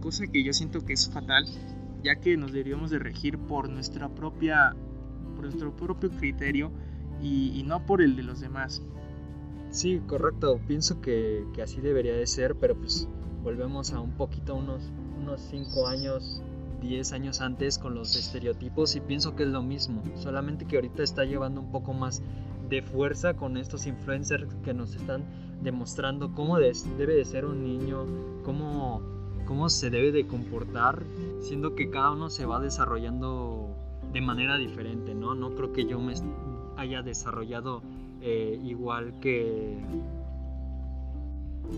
Cosa 0.00 0.26
que 0.28 0.44
yo 0.44 0.52
siento 0.52 0.84
que 0.84 0.92
es 0.92 1.10
fatal, 1.10 1.46
ya 2.02 2.16
que 2.16 2.36
nos 2.36 2.52
deberíamos 2.52 2.90
de 2.90 3.00
regir 3.00 3.38
por 3.38 3.68
nuestra 3.68 4.08
propia, 4.08 4.76
por 5.34 5.46
nuestro 5.46 5.74
propio 5.76 6.10
criterio 6.10 6.70
y, 7.20 7.62
no 7.66 7.84
por 7.84 8.00
el 8.00 8.14
de 8.14 8.22
los 8.22 8.40
demás. 8.40 8.82
Sí, 9.70 10.00
correcto. 10.06 10.60
Pienso 10.66 11.00
que, 11.00 11.44
que 11.54 11.62
así 11.62 11.80
debería 11.80 12.14
de 12.14 12.26
ser, 12.26 12.54
pero 12.54 12.76
pues 12.76 13.08
volvemos 13.42 13.92
a 13.92 14.00
un 14.00 14.12
poquito, 14.12 14.55
unos, 14.55 14.83
unos 15.18 15.40
5 15.40 15.87
años, 15.87 16.42
10 16.81 17.12
años 17.12 17.40
antes 17.40 17.79
con 17.79 17.94
los 17.94 18.16
estereotipos 18.16 18.96
y 18.96 19.00
pienso 19.00 19.35
que 19.37 19.44
es 19.44 19.48
lo 19.48 19.62
mismo, 19.62 20.03
solamente 20.16 20.64
que 20.64 20.76
ahorita 20.76 21.03
está 21.03 21.24
llevando 21.24 21.61
un 21.61 21.70
poco 21.70 21.92
más 21.92 22.22
de 22.68 22.83
fuerza 22.83 23.35
con 23.35 23.57
estos 23.57 23.87
influencers 23.87 24.55
que 24.62 24.72
nos 24.72 24.94
están 24.94 25.24
demostrando 25.62 26.33
cómo 26.35 26.59
debe 26.59 27.14
de 27.14 27.24
ser 27.24 27.44
un 27.44 27.62
niño, 27.64 28.07
cómo, 28.44 29.03
cómo 29.46 29.68
se 29.68 29.90
debe 29.90 30.12
de 30.12 30.26
comportar, 30.26 31.03
siendo 31.40 31.74
que 31.74 31.90
cada 31.90 32.12
uno 32.12 32.31
se 32.31 32.46
va 32.46 32.61
desarrollando 32.61 33.76
de 34.12 34.20
manera 34.20 34.57
diferente, 34.57 35.14
¿no? 35.14 35.35
No 35.35 35.55
creo 35.55 35.72
que 35.72 35.85
yo 35.85 35.98
me 36.00 36.14
haya 36.76 37.03
desarrollado 37.03 37.83
eh, 38.22 38.59
igual 38.64 39.18
que 39.20 39.79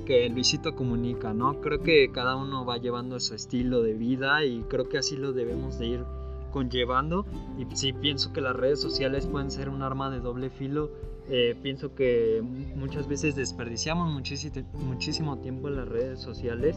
que 0.07 0.29
Luisito 0.29 0.75
comunica, 0.75 1.33
¿no? 1.33 1.61
Creo 1.61 1.83
que 1.83 2.11
cada 2.13 2.37
uno 2.37 2.65
va 2.65 2.79
llevando 2.79 3.21
su 3.21 3.35
estilo 3.35 3.83
de 3.83 3.95
vida 3.95 4.45
y 4.45 4.63
creo 4.69 4.89
que 4.89 4.99
así 4.99 5.17
lo 5.17 5.33
debemos 5.33 5.79
de 5.79 5.87
ir 5.87 6.05
conllevando 6.51 7.25
y 7.59 7.67
sí 7.75 7.93
pienso 7.93 8.33
que 8.33 8.41
las 8.41 8.55
redes 8.55 8.81
sociales 8.81 9.27
pueden 9.27 9.51
ser 9.51 9.69
un 9.69 9.83
arma 9.83 10.11
de 10.11 10.21
doble 10.21 10.51
filo 10.51 10.91
eh, 11.29 11.57
pienso 11.63 11.95
que 11.95 12.43
muchas 12.75 13.07
veces 13.07 13.37
desperdiciamos 13.37 14.13
muchísimo, 14.13 15.39
tiempo 15.39 15.69
en 15.69 15.77
las 15.77 15.89
redes 15.89 16.21
sociales 16.21 16.77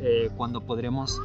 eh, 0.00 0.28
cuando 0.36 0.66
podríamos 0.66 1.20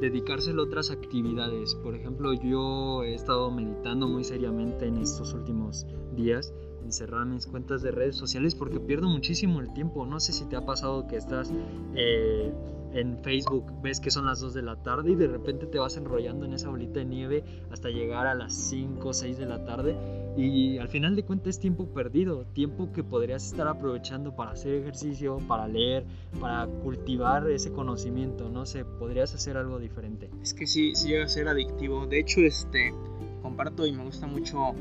dedicárselo 0.00 0.62
a 0.62 0.64
otras 0.66 0.90
actividades. 0.90 1.74
Por 1.76 1.94
ejemplo, 1.94 2.32
yo 2.32 3.02
he 3.02 3.14
estado 3.14 3.50
meditando 3.50 4.08
muy 4.08 4.24
seriamente 4.24 4.86
en 4.86 4.98
estos 4.98 5.34
últimos 5.34 5.86
días 6.14 6.52
cerrar 6.92 7.26
mis 7.26 7.46
cuentas 7.46 7.82
de 7.82 7.90
redes 7.90 8.16
sociales 8.16 8.54
porque 8.54 8.80
pierdo 8.80 9.08
muchísimo 9.08 9.60
el 9.60 9.72
tiempo. 9.72 10.06
No 10.06 10.20
sé 10.20 10.32
si 10.32 10.44
te 10.46 10.56
ha 10.56 10.64
pasado 10.64 11.06
que 11.06 11.16
estás 11.16 11.52
eh, 11.94 12.52
en 12.92 13.18
Facebook, 13.18 13.72
ves 13.82 14.00
que 14.00 14.10
son 14.10 14.26
las 14.26 14.40
2 14.40 14.54
de 14.54 14.62
la 14.62 14.82
tarde 14.82 15.12
y 15.12 15.14
de 15.14 15.26
repente 15.26 15.66
te 15.66 15.78
vas 15.78 15.96
enrollando 15.96 16.46
en 16.46 16.54
esa 16.54 16.70
bolita 16.70 17.00
de 17.00 17.04
nieve 17.04 17.44
hasta 17.70 17.90
llegar 17.90 18.26
a 18.26 18.34
las 18.34 18.54
5 18.54 19.08
o 19.08 19.12
6 19.12 19.38
de 19.38 19.46
la 19.46 19.64
tarde 19.64 19.96
y 20.36 20.78
al 20.78 20.88
final 20.88 21.16
de 21.16 21.24
cuentas 21.24 21.56
es 21.56 21.60
tiempo 21.60 21.86
perdido, 21.86 22.44
tiempo 22.46 22.92
que 22.92 23.04
podrías 23.04 23.46
estar 23.46 23.68
aprovechando 23.68 24.34
para 24.34 24.52
hacer 24.52 24.74
ejercicio, 24.74 25.38
para 25.46 25.68
leer, 25.68 26.04
para 26.40 26.66
cultivar 26.66 27.48
ese 27.50 27.72
conocimiento, 27.72 28.48
no 28.48 28.66
sé, 28.66 28.84
podrías 28.84 29.34
hacer 29.34 29.56
algo 29.56 29.78
diferente. 29.78 30.30
Es 30.42 30.54
que 30.54 30.66
sí, 30.66 30.94
sí 30.94 31.08
llega 31.08 31.24
a 31.24 31.28
ser 31.28 31.48
adictivo. 31.48 32.06
De 32.06 32.20
hecho, 32.20 32.40
este 32.40 32.94
comparto 33.42 33.86
y 33.86 33.92
me 33.92 34.04
gusta 34.04 34.26
mucho 34.26 34.74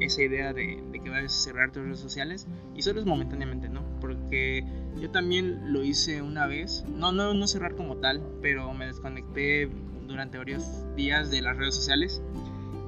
esa 0.00 0.22
idea 0.22 0.52
de, 0.52 0.82
que 0.92 1.10
vas 1.10 1.24
a 1.24 1.28
cerrar 1.28 1.72
tus 1.72 1.84
redes 1.84 2.00
sociales 2.00 2.46
y 2.74 2.82
solo 2.82 3.00
es 3.00 3.06
momentáneamente, 3.06 3.68
¿no? 3.68 3.82
Porque 4.00 4.64
yo 5.00 5.10
también 5.10 5.72
lo 5.72 5.82
hice 5.82 6.22
una 6.22 6.46
vez, 6.46 6.84
no, 6.88 7.12
no, 7.12 7.34
no 7.34 7.46
cerrar 7.46 7.74
como 7.74 7.96
tal, 7.96 8.22
pero 8.42 8.72
me 8.74 8.86
desconecté 8.86 9.68
durante 10.06 10.38
varios 10.38 10.62
días 10.96 11.30
de 11.30 11.42
las 11.42 11.56
redes 11.56 11.74
sociales 11.74 12.22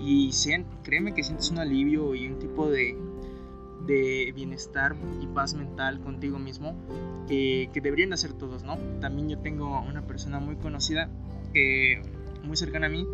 y 0.00 0.30
créeme 0.84 1.14
que 1.14 1.22
sientes 1.22 1.50
un 1.50 1.58
alivio 1.58 2.14
y 2.14 2.26
un 2.28 2.38
tipo 2.38 2.70
de, 2.70 2.96
de 3.86 4.32
bienestar 4.34 4.94
y 5.20 5.26
paz 5.26 5.54
mental 5.54 6.00
contigo 6.00 6.38
mismo 6.38 6.76
que, 7.26 7.68
que, 7.72 7.80
deberían 7.80 8.12
hacer 8.12 8.32
todos, 8.32 8.62
¿no? 8.62 8.76
También 9.00 9.28
yo 9.28 9.38
tengo 9.38 9.80
una 9.80 10.06
persona 10.06 10.38
muy 10.38 10.56
conocida, 10.56 11.10
que, 11.52 12.00
muy 12.42 12.56
cercana 12.56 12.86
a 12.86 12.90
mí, 12.90 13.06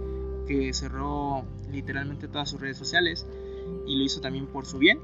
que 0.46 0.72
cerró 0.74 1.44
literalmente 1.72 2.28
todas 2.28 2.50
sus 2.50 2.61
redes 2.61 2.76
sociales 2.76 3.26
y 3.87 3.96
lo 3.96 4.05
hizo 4.05 4.20
también 4.20 4.46
por 4.46 4.66
su 4.66 4.79
bien. 4.79 5.00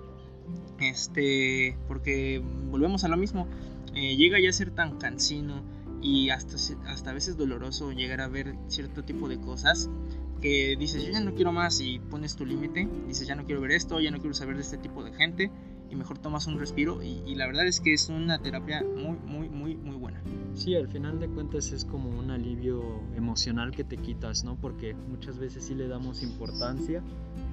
Este, 0.81 1.77
porque 1.87 2.42
volvemos 2.70 3.05
a 3.05 3.09
lo 3.09 3.16
mismo, 3.16 3.46
eh, 3.94 4.16
llega 4.16 4.40
ya 4.40 4.49
a 4.49 4.53
ser 4.53 4.70
tan 4.70 4.99
cansino 4.99 5.62
y 6.01 6.31
hasta, 6.31 6.57
hasta 6.87 7.11
a 7.11 7.12
veces 7.12 7.37
doloroso 7.37 7.92
llegar 7.92 8.20
a 8.20 8.29
ver 8.29 8.55
cierto 8.68 9.05
tipo 9.05 9.29
de 9.29 9.38
cosas 9.38 9.90
que 10.40 10.77
dices 10.79 11.05
yo 11.05 11.12
ya 11.12 11.20
no 11.20 11.35
quiero 11.35 11.53
más 11.53 11.81
y 11.81 11.99
pones 11.99 12.35
tu 12.35 12.46
límite, 12.46 12.88
dices 13.07 13.27
ya 13.27 13.35
no 13.35 13.44
quiero 13.44 13.61
ver 13.61 13.73
esto, 13.73 14.01
ya 14.01 14.11
no 14.11 14.18
quiero 14.18 14.35
saber 14.35 14.57
de 14.57 14.62
este 14.62 14.79
tipo 14.79 15.05
de 15.05 15.12
gente 15.12 15.51
y 15.90 15.96
mejor 15.96 16.18
tomas 16.18 16.46
un 16.46 16.59
respiro 16.59 17.03
y, 17.03 17.35
la 17.35 17.46
verdad 17.46 17.66
es 17.66 17.81
que 17.81 17.92
es 17.92 18.09
una 18.09 18.38
terapia 18.38 18.83
muy 18.83 19.18
muy 19.18 19.49
muy 19.49 19.77
muy 19.77 19.96
buena. 19.96 20.23
Sí, 20.55 20.75
al 20.75 20.88
final 20.88 21.20
de 21.20 21.29
cuentas 21.29 21.73
es 21.73 21.85
como 21.85 22.11
un 22.11 22.31
alivio 22.31 23.03
emocional 23.16 23.70
que 23.73 23.85
te 23.85 23.96
quitas, 23.96 24.44
¿no? 24.44 24.57
Porque 24.57 24.94
muchas 24.94 25.38
veces 25.38 25.64
sí 25.64 25.75
le 25.75 25.88
damos 25.88 26.23
importancia 26.23 27.03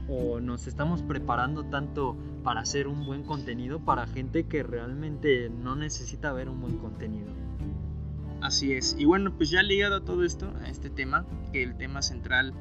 o 0.09 0.39
nos 0.39 0.67
estamos 0.67 1.01
preparando 1.01 1.65
tanto 1.65 2.15
para 2.43 2.61
hacer 2.61 2.87
un 2.87 3.05
buen 3.05 3.23
contenido 3.23 3.79
para 3.79 4.07
gente 4.07 4.45
que 4.45 4.63
realmente 4.63 5.49
no 5.49 5.75
necesita 5.75 6.31
ver 6.31 6.49
un 6.49 6.61
buen 6.61 6.77
contenido. 6.77 7.27
Así 8.41 8.73
es. 8.73 8.95
Y 8.97 9.05
bueno, 9.05 9.35
pues 9.35 9.49
ya 9.49 9.63
ligado 9.63 9.97
a 9.97 10.05
todo 10.05 10.23
esto, 10.23 10.53
a 10.63 10.69
este 10.69 10.89
tema, 10.89 11.25
que 11.51 11.63
el 11.63 11.75
tema 11.75 12.01
central 12.01 12.53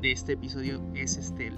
de 0.00 0.12
este 0.12 0.34
episodio 0.34 0.80
es 0.94 1.16
este 1.16 1.52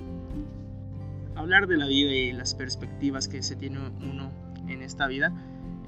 hablar 1.37 1.69
de 1.69 1.77
la 1.77 1.87
vida 1.87 2.13
y 2.13 2.33
las 2.33 2.55
perspectivas 2.55 3.29
que 3.29 3.43
se 3.43 3.55
tiene 3.57 3.79
uno 4.01 4.33
en 4.67 4.83
esta 4.83 5.07
vida. 5.07 5.33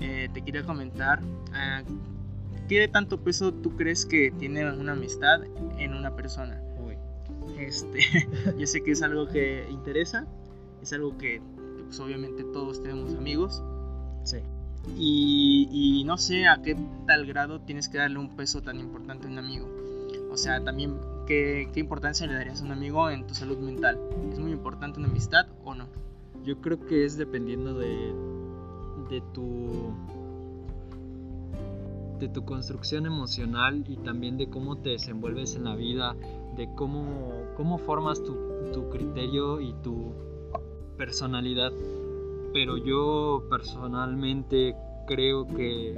Eh, 0.01 0.29
te 0.33 0.43
quería 0.43 0.63
comentar 0.63 1.21
uh, 1.23 2.69
qué 2.69 2.87
tanto 2.89 3.23
peso 3.23 3.53
tú 3.53 3.77
crees 3.77 4.07
que 4.07 4.31
tiene 4.31 4.71
una 4.73 4.93
amistad 4.93 5.43
en 5.79 5.95
una 5.95 6.15
persona. 6.15 6.61
Este, 7.61 8.01
yo 8.59 8.67
sé 8.67 8.83
que 8.83 8.93
es 8.93 9.03
algo 9.03 9.29
que 9.29 9.69
interesa, 9.71 10.27
es 10.83 10.93
algo 10.93 11.17
que 11.19 11.41
pues, 11.85 12.01
obviamente 12.01 12.45
todos 12.45 12.83
tenemos 12.83 13.15
amigos. 13.15 13.63
Sí. 14.25 14.39
Y, 14.97 16.03
no 16.07 16.17
sé 16.17 16.49
a 16.49 16.63
qué 16.63 16.77
tal 17.07 17.27
grado 17.27 17.61
tienes 17.61 17.89
que 17.89 17.99
darle 17.99 18.19
un 18.19 18.35
peso 18.35 18.63
tan 18.63 18.81
importante 18.81 19.29
a 19.29 19.31
un 19.31 19.39
amigo. 19.39 19.69
O 20.33 20.37
sea, 20.37 20.65
también 20.65 20.97
qué, 21.27 21.69
qué 21.73 21.81
importancia 21.81 22.27
le 22.27 22.35
darías 22.35 22.63
a 22.63 22.65
un 22.65 22.73
amigo 22.73 23.11
en 23.11 23.27
tu 23.27 23.35
salud 23.35 23.59
mental. 23.59 23.99
¿Es 24.33 24.39
muy 24.39 24.53
importante 24.53 24.99
una 24.99 25.09
amistad 25.09 25.47
o 25.65 25.75
no? 25.75 25.87
Yo 26.45 26.61
creo 26.61 26.85
que 26.87 27.05
es 27.05 27.17
dependiendo 27.17 27.75
de, 27.75 28.13
de 29.11 29.21
tu 29.33 29.93
de 32.21 32.29
tu 32.29 32.45
construcción 32.45 33.07
emocional 33.07 33.83
y 33.89 33.97
también 33.97 34.37
de 34.37 34.49
cómo 34.49 34.77
te 34.77 34.91
desenvuelves 34.91 35.57
en 35.57 35.65
la 35.65 35.75
vida, 35.75 36.15
de 36.57 36.69
cómo, 36.77 37.33
cómo 37.61 37.77
formas 37.77 38.25
tu, 38.25 38.35
tu 38.73 38.89
criterio 38.89 39.61
y 39.61 39.75
tu 39.83 40.15
personalidad. 40.97 41.71
Pero 42.55 42.79
yo 42.79 43.45
personalmente 43.51 44.75
creo 45.07 45.47
que 45.47 45.91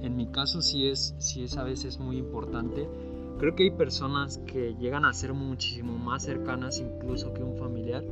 en 0.00 0.16
mi 0.16 0.28
caso 0.28 0.62
sí 0.62 0.86
es, 0.86 1.14
sí 1.18 1.42
es 1.42 1.58
a 1.58 1.62
veces 1.62 2.00
muy 2.00 2.16
importante. 2.16 2.88
Creo 3.38 3.54
que 3.54 3.64
hay 3.64 3.70
personas 3.70 4.38
que 4.38 4.76
llegan 4.76 5.04
a 5.04 5.12
ser 5.12 5.34
muchísimo 5.34 5.98
más 5.98 6.22
cercanas 6.22 6.80
incluso 6.80 7.34
que 7.34 7.42
un 7.42 7.58
familiar. 7.58 8.02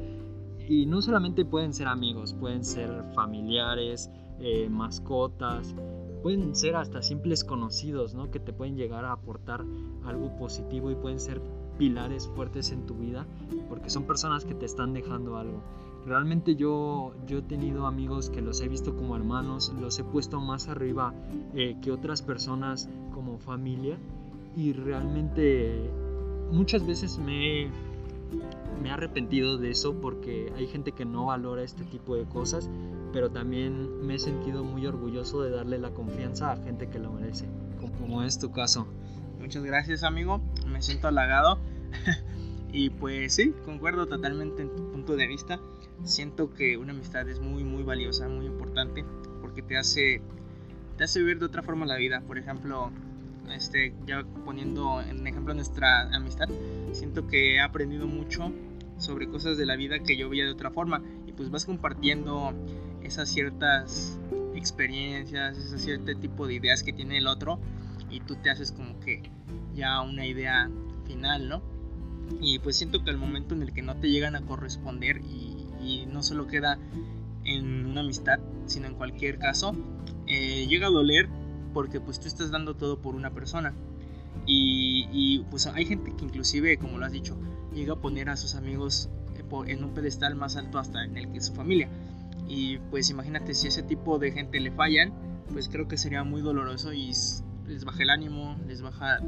Y 0.69 0.85
no 0.85 1.01
solamente 1.01 1.47
pueden 1.47 1.73
ser 1.73 1.89
amigos, 1.89 2.35
pueden 2.35 2.63
ser 2.63 2.91
familiares, 3.15 4.11
eh, 4.39 4.69
mascotas, 4.69 5.75
pueden 6.23 6.55
ser 6.55 6.77
hasta 6.77 7.01
simples 7.01 7.43
conocidos, 7.43 8.15
¿no? 8.15 8.31
Que 8.31 8.39
te 8.39 8.53
pueden 8.53 8.77
llegar 8.77 9.07
a 9.07 9.13
aportar 9.13 9.65
algo 10.05 10.37
positivo 10.37 10.91
y 10.91 10.95
pueden 10.95 11.21
ser 11.21 11.41
pilares 11.79 12.29
fuertes 12.29 12.73
en 12.73 12.87
tu 12.87 12.95
vida 12.95 13.27
porque 13.69 13.91
son 13.91 14.05
personas 14.05 14.45
que 14.45 14.55
te 14.55 14.67
están 14.67 14.93
dejando 14.93 15.37
algo. 15.37 15.63
Realmente 16.07 16.55
yo, 16.55 17.15
yo 17.27 17.39
he 17.39 17.43
tenido 17.43 17.87
amigos 17.87 18.31
que 18.31 18.41
los 18.41 18.61
he 18.61 18.69
visto 18.69 18.95
como 18.95 19.17
hermanos, 19.17 19.75
los 19.81 19.99
he 19.99 20.05
puesto 20.05 20.41
más 20.41 20.69
arriba 20.69 21.13
eh, 21.55 21.77
que 21.83 21.91
otras 21.91 22.23
personas 22.23 22.89
como 23.13 23.39
familia 23.39 23.99
y 24.57 24.73
realmente 24.73 25.91
muchas 26.53 26.87
veces 26.87 27.19
me, 27.19 27.71
me 28.83 28.89
he 28.89 28.93
arrepentido 28.93 29.59
de 29.59 29.71
eso 29.71 29.95
porque 30.01 30.53
hay 30.57 30.67
gente 30.67 30.93
que 30.93 31.05
no 31.05 31.27
valora 31.27 31.63
este 31.63 31.85
tipo 31.85 32.15
de 32.15 32.25
cosas, 32.25 32.71
pero 33.13 33.31
también 33.31 34.07
me 34.07 34.15
he 34.15 34.19
sentido 34.19 34.65
muy 34.65 34.87
orgulloso 34.87 35.43
de 35.43 35.51
darle 35.51 35.79
la 35.79 35.91
confianza 35.91 36.53
a 36.53 36.57
gente 36.57 36.89
que 36.89 36.99
lo 36.99 37.13
merece, 37.13 37.47
como 37.99 38.23
es 38.23 38.39
tu 38.39 38.53
caso. 38.53 38.87
Muchas 39.41 39.65
gracias 39.65 40.03
amigo, 40.03 40.41
me 40.67 40.83
siento 40.83 41.09
halagado. 41.09 41.59
y 42.73 42.91
pues 42.91 43.35
sí, 43.35 43.55
concuerdo 43.65 44.07
totalmente 44.07 44.63
en 44.63 44.75
tu 44.75 44.91
punto 44.91 45.17
de 45.17 45.27
vista. 45.27 45.61
Siento 46.05 46.53
que 46.53 46.77
una 46.77 46.93
amistad 46.93 47.29
es 47.29 47.41
muy 47.41 47.65
muy 47.65 47.83
valiosa, 47.83 48.29
muy 48.29 48.47
importante, 48.47 49.05
porque 49.41 49.63
te 49.63 49.77
hace, 49.77 50.21
te 50.97 51.05
hace 51.05 51.23
ver 51.23 51.39
de 51.39 51.47
otra 51.47 51.63
forma 51.63 51.87
la 51.87 51.97
vida. 51.97 52.23
Por 52.27 52.39
ejemplo, 52.39 52.91
este, 53.55 53.95
ya 54.07 54.25
poniendo 54.45 55.01
en 55.01 55.27
ejemplo 55.27 55.55
nuestra 55.55 56.03
amistad, 56.15 56.49
siento 56.93 57.27
que 57.27 57.55
he 57.55 57.61
aprendido 57.61 58.07
mucho 58.07 58.53
sobre 58.99 59.29
cosas 59.29 59.59
de 59.59 59.67
la 59.67 59.77
vida 59.77 59.99
que 60.01 60.17
yo 60.17 60.29
veía 60.29 60.45
de 60.45 60.51
otra 60.51 60.71
forma 60.71 61.03
y 61.27 61.33
pues 61.33 61.51
vas 61.51 61.67
compartiendo 61.67 62.53
esas 63.03 63.29
ciertas 63.29 64.19
experiencias, 64.55 65.59
ese 65.59 65.79
cierto 65.79 66.17
tipo 66.19 66.47
de 66.47 66.55
ideas 66.55 66.83
que 66.83 66.93
tiene 66.93 67.19
el 67.19 67.27
otro 67.27 67.61
y 68.11 68.21
tú 68.21 68.37
te 68.37 68.51
haces 68.51 68.73
como 68.73 68.99
que 69.01 69.23
ya 69.75 70.01
una 70.01 70.27
idea 70.27 70.71
final, 71.07 71.49
¿no? 71.49 71.63
Y 72.41 72.59
pues 72.59 72.77
siento 72.77 73.05
que 73.05 73.11
al 73.11 73.19
momento 73.19 73.55
en 73.55 73.63
el 73.63 73.73
que 73.73 73.83
no 73.83 73.97
te 73.97 74.11
llegan 74.11 74.37
a 74.37 74.43
corresponder 74.43 75.19
y, 75.19 75.55
no 76.09 76.25
solo 76.25 76.49
queda 76.49 76.79
en 77.45 77.87
una 77.87 78.01
amistad, 78.01 78.41
sino 78.67 78.89
en 78.89 78.95
cualquier 78.95 79.39
caso, 79.39 79.77
eh, 80.27 80.67
llega 80.67 80.89
a 80.89 80.91
doler 80.91 81.29
porque 81.73 82.01
pues 82.01 82.19
tú 82.19 82.27
estás 82.27 82.51
dando 82.51 82.75
todo 82.75 83.01
por 83.01 83.15
una 83.15 83.31
persona. 83.31 83.73
Y, 84.47 85.07
y, 85.13 85.45
pues 85.51 85.69
hay 85.69 85.85
gente 85.85 86.13
que 86.17 86.25
inclusive, 86.25 86.77
como 86.79 86.99
lo 86.99 87.07
has 87.07 87.13
dicho, 87.13 87.37
llega 87.73 87.93
a 87.93 87.97
poner 87.97 88.31
a 88.31 88.37
sus 88.37 88.57
amigos 88.57 89.11
eh, 89.37 89.45
en 89.67 89.85
un 89.85 89.95
pedestal 89.95 90.35
más 90.35 90.57
alto 90.57 90.81
hasta 90.81 91.05
en 91.05 91.17
el 91.17 91.31
que 91.31 91.41
su 91.41 91.55
familia. 91.55 91.89
Y 92.49 92.79
pues 92.91 93.11
imagínate 93.11 93.55
si 93.55 93.69
ese 93.69 93.83
tipo 93.83 94.19
de 94.19 94.33
gente 94.33 94.59
le 94.59 94.73
fallan, 94.73 95.13
pues 95.53 95.69
creo 95.69 95.87
que 95.87 95.97
sería 95.97 96.25
muy 96.25 96.43
doloroso 96.43 96.93
y 96.93 97.13
les 97.69 97.85
baja 97.85 98.03
el 98.03 98.11
ánimo, 98.11 98.57
les 98.67 98.83
baja 98.83 99.19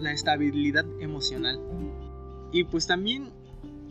la 0.00 0.12
estabilidad 0.12 0.84
emocional. 1.00 1.60
Y 2.52 2.64
pues 2.64 2.86
también, 2.86 3.32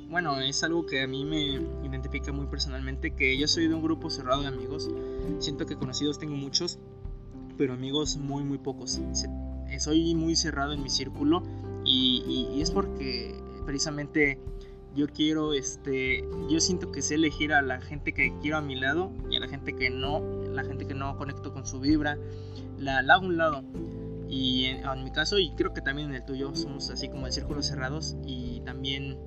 bueno, 0.09 0.39
es 0.39 0.63
algo 0.63 0.85
que 0.85 1.01
a 1.01 1.07
mí 1.07 1.25
me 1.25 1.61
identifica 1.85 2.31
muy 2.31 2.47
personalmente, 2.47 3.11
que 3.11 3.37
yo 3.37 3.47
soy 3.47 3.67
de 3.67 3.73
un 3.73 3.83
grupo 3.83 4.09
cerrado 4.09 4.41
de 4.41 4.47
amigos. 4.47 4.89
Siento 5.39 5.65
que 5.65 5.75
conocidos 5.75 6.19
tengo 6.19 6.35
muchos, 6.35 6.79
pero 7.57 7.73
amigos 7.73 8.17
muy, 8.17 8.43
muy 8.43 8.57
pocos. 8.57 9.01
Soy 9.79 10.15
muy 10.15 10.35
cerrado 10.35 10.73
en 10.73 10.81
mi 10.83 10.89
círculo 10.89 11.43
y, 11.83 12.49
y 12.55 12.61
es 12.61 12.71
porque 12.71 13.35
precisamente 13.65 14.39
yo 14.95 15.07
quiero, 15.07 15.53
este, 15.53 16.23
yo 16.49 16.59
siento 16.59 16.91
que 16.91 17.01
sé 17.01 17.15
elegir 17.15 17.53
a 17.53 17.61
la 17.61 17.81
gente 17.81 18.13
que 18.13 18.33
quiero 18.41 18.57
a 18.57 18.61
mi 18.61 18.75
lado 18.75 19.11
y 19.29 19.35
a 19.35 19.39
la 19.41 19.47
gente 19.47 19.75
que 19.75 19.89
no, 19.89 20.21
la 20.53 20.63
gente 20.63 20.87
que 20.87 20.93
no 20.93 21.17
conecto 21.17 21.53
con 21.53 21.65
su 21.65 21.79
vibra, 21.81 22.17
la, 22.79 22.99
hago 22.99 23.25
a 23.25 23.27
un 23.27 23.37
lado. 23.37 23.63
Y 24.29 24.65
en, 24.65 25.03
mi 25.03 25.11
caso, 25.11 25.37
y 25.37 25.51
creo 25.55 25.73
que 25.73 25.81
también 25.81 26.09
en 26.09 26.15
el 26.15 26.25
tuyo, 26.25 26.55
somos 26.55 26.89
así 26.89 27.09
como 27.09 27.25
de 27.25 27.33
círculos 27.33 27.67
cerrados 27.67 28.15
y 28.25 28.61
también, 28.61 29.19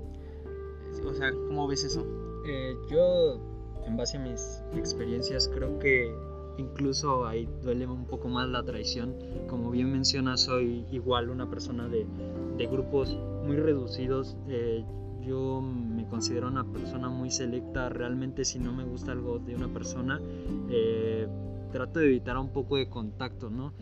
o 1.05 1.15
sea, 1.15 1.31
¿cómo 1.33 1.69
ves 1.69 1.85
eso? 1.85 2.07
Eh, 2.47 2.75
yo, 2.91 3.39
en 3.87 3.97
base 3.97 4.17
a 4.17 4.21
mis 4.21 4.63
experiencias, 4.75 5.49
creo 5.55 5.79
que 5.79 6.13
incluso 6.57 7.27
ahí 7.27 7.49
duele 7.63 7.87
un 7.87 8.07
poco 8.07 8.29
más 8.29 8.49
la 8.49 8.63
traición. 8.65 9.15
Como 9.49 9.71
bien 9.71 9.93
mencionas, 9.93 10.41
soy 10.41 10.87
igual 10.91 11.29
una 11.29 11.49
persona 11.49 11.89
de, 11.89 12.07
de 12.57 12.67
grupos 12.67 13.17
muy 13.45 13.57
reducidos. 13.57 14.37
Eh, 14.49 14.85
yo 15.27 15.61
me 15.61 16.07
considero 16.07 16.49
una 16.49 16.65
persona 16.65 17.09
muy 17.09 17.31
selecta. 17.31 17.89
Realmente 17.89 18.45
si 18.45 18.59
no 18.59 18.73
me 18.73 18.85
gusta 18.85 19.13
algo 19.13 19.39
de 19.39 19.55
una 19.55 19.69
persona, 19.69 20.21
eh, 20.71 21.29
trato 21.73 22.01
de 22.01 22.07
evitar 22.07 22.37
un 22.39 22.51
poco 22.51 22.77
de 22.77 22.89
contacto, 22.89 23.51
¿no? 23.51 23.73